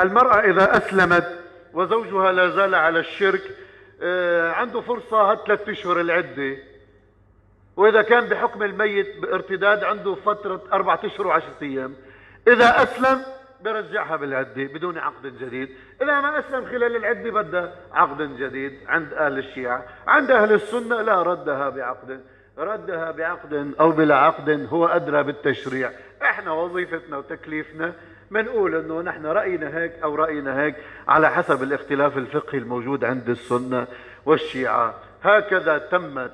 المرأة 0.00 0.40
إذا 0.40 0.76
أسلمت 0.76 1.40
وزوجها 1.74 2.32
لا 2.32 2.48
زال 2.48 2.74
على 2.74 3.00
الشرك 3.00 3.42
آه، 4.02 4.52
عنده 4.52 4.80
فرصة 4.80 5.34
ثلاث 5.34 5.68
أشهر 5.68 6.00
العدة. 6.00 6.56
وإذا 7.76 8.02
كان 8.02 8.24
بحكم 8.28 8.62
الميت 8.62 9.18
بارتداد 9.22 9.84
عنده 9.84 10.14
فترة 10.14 10.62
أربعة 10.72 11.00
أشهر 11.04 11.26
وعشرة 11.26 11.56
أيام. 11.62 11.94
إذا 12.48 12.82
أسلم 12.82 13.22
برجعها 13.64 14.16
بالعدة 14.16 14.64
بدون 14.64 14.98
عقد 14.98 15.38
جديد. 15.38 15.68
إذا 16.02 16.20
ما 16.20 16.38
أسلم 16.38 16.64
خلال 16.64 16.96
العدة 16.96 17.30
بدها 17.30 17.74
عقد 17.92 18.36
جديد 18.36 18.78
عند 18.86 19.12
أهل 19.12 19.38
الشيعة. 19.38 19.84
عند 20.06 20.30
أهل 20.30 20.52
السنة 20.52 21.02
لا 21.02 21.22
ردها 21.22 21.68
بعقد 21.68 22.20
ردها 22.58 23.10
بعقد 23.10 23.72
أو 23.80 23.90
بلا 23.90 24.16
عقد 24.16 24.66
هو 24.70 24.86
أدرى 24.86 25.22
بالتشريع. 25.22 25.90
إحنا 26.22 26.52
وظيفتنا 26.52 27.16
وتكليفنا 27.16 27.92
بنقول 28.30 28.74
إنه 28.74 29.00
نحن 29.02 29.26
رأينا 29.26 29.78
هيك 29.78 29.92
أو 30.02 30.14
رأينا 30.14 30.62
هيك 30.62 30.76
على 31.08 31.30
حسب 31.30 31.62
الاختلاف 31.62 32.18
الفقهي 32.18 32.58
الموجود 32.58 33.04
عند 33.04 33.28
السنة 33.28 33.86
والشيعة. 34.26 34.94
هكذا 35.22 35.78
تمت 35.78 36.32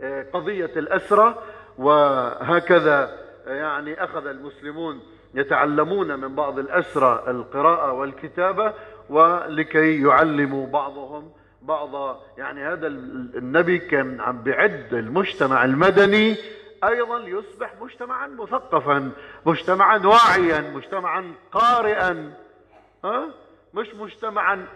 آه، 0.00 0.26
قضية 0.32 0.70
الاسرى 0.76 1.34
وهكذا 1.78 3.10
آه، 3.46 3.54
يعني 3.54 4.04
أخذ 4.04 4.26
المسلمون 4.26 5.00
يتعلمون 5.34 6.20
من 6.20 6.34
بعض 6.34 6.58
الاسرى 6.58 7.24
القراءة 7.28 7.92
والكتابة 7.92 8.72
ولكي 9.10 10.02
يعلموا 10.02 10.66
بعضهم 10.66 11.30
بعض. 11.62 12.20
يعني 12.38 12.64
هذا 12.64 12.86
النبي 12.86 13.78
كان 13.78 14.20
عم 14.20 14.42
بيعد 14.42 14.94
المجتمع 14.94 15.64
المدني 15.64 16.36
أيضا 16.84 17.18
يصبح 17.18 17.74
مجتمعا 17.80 18.26
مثقفا 18.26 19.10
مجتمعا 19.46 19.98
واعيا 19.98 20.60
مجتمعا 20.60 21.34
قارئا 21.52 22.34
ها؟ 23.04 23.28
مش 23.74 23.94
مجتمعا 23.94 24.66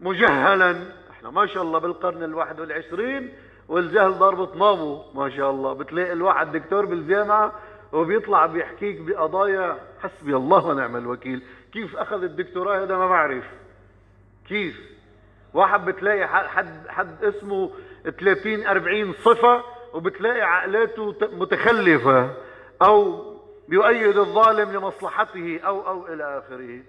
مجهلا. 0.00 0.82
إحنا 1.10 1.30
ما 1.30 1.46
شاء 1.46 1.62
الله 1.62 1.78
بالقرن 1.78 2.22
الواحد 2.22 2.60
والعشرين 2.60 3.32
والجهل 3.68 4.12
ضربة 4.12 4.54
مامو 4.58 5.04
ما 5.14 5.30
شاء 5.30 5.50
الله. 5.50 5.72
بتلاقي 5.72 6.12
الواحد 6.12 6.52
دكتور 6.52 6.84
بالجامعة 6.84 7.52
وبيطلع 7.92 8.46
بيحكيك 8.46 9.00
بقضايا 9.00 9.78
حسبي 10.02 10.36
الله 10.36 10.66
ونعم 10.66 10.96
الوكيل. 10.96 11.42
كيف 11.72 11.96
أخذ 11.96 12.22
الدكتوراه 12.22 12.82
هذا 12.82 12.96
ما 12.96 13.08
بعرف. 13.08 13.44
كيف؟ 14.48 14.80
واحد 15.54 15.84
بتلاقي 15.84 16.28
حد 16.28 16.88
حد 16.88 17.24
اسمه 17.24 17.70
30 18.20 18.66
40 18.66 19.12
صفة 19.12 19.64
وبتلاقي 19.94 20.42
عقلاته 20.42 21.14
متخلفة 21.32 22.30
أو 22.82 23.24
بيؤيد 23.68 24.16
الظالم 24.16 24.72
لمصلحته 24.72 25.60
أو 25.66 25.86
أو 25.86 26.06
إلى 26.06 26.38
آخره. 26.38 26.80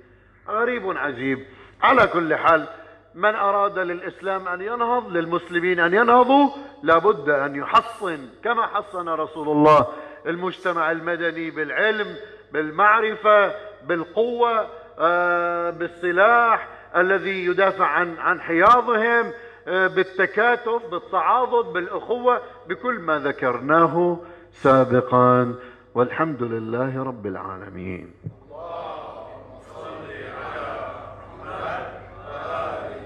غريب 0.49 0.97
عجيب. 0.97 1.45
على 1.81 2.07
كل 2.07 2.35
حال 2.35 2.67
من 3.15 3.35
أراد 3.35 3.79
للإسلام 3.79 4.47
أن 4.47 4.61
ينهض 4.61 5.11
للمسلمين 5.11 5.79
أن 5.79 5.93
ينهضوا 5.93 6.49
لابد 6.83 7.29
أن 7.29 7.55
يحصن 7.55 8.29
كما 8.43 8.67
حصن 8.67 9.09
رسول 9.09 9.49
الله 9.49 9.87
المجتمع 10.25 10.91
المدني 10.91 11.51
بالعلم 11.51 12.15
بالمعرفة 12.51 13.53
بالقوة 13.87 14.67
آه، 14.99 15.69
بالسلاح 15.69 16.67
الذي 16.95 17.45
يدافع 17.45 17.85
عن 17.85 18.17
عن 18.19 18.41
حياضهم 18.41 19.31
بالتكاتف 19.65 20.82
بالتعاضد 20.91 21.73
بالأخوة 21.73 22.41
بكل 22.67 22.99
ما 22.99 23.19
ذكرناه 23.19 24.17
سابقا. 24.51 25.56
والحمد 25.95 26.43
لله 26.43 27.04
رب 27.04 27.25
العالمين. 27.25 28.13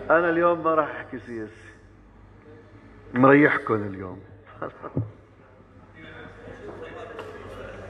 أنا 0.09 0.29
اليوم 0.29 0.63
ما 0.63 0.75
راح 0.75 0.89
أحكي 0.89 1.19
سياسي. 1.19 1.69
مريحكم 3.13 3.87
اليوم. 3.87 4.21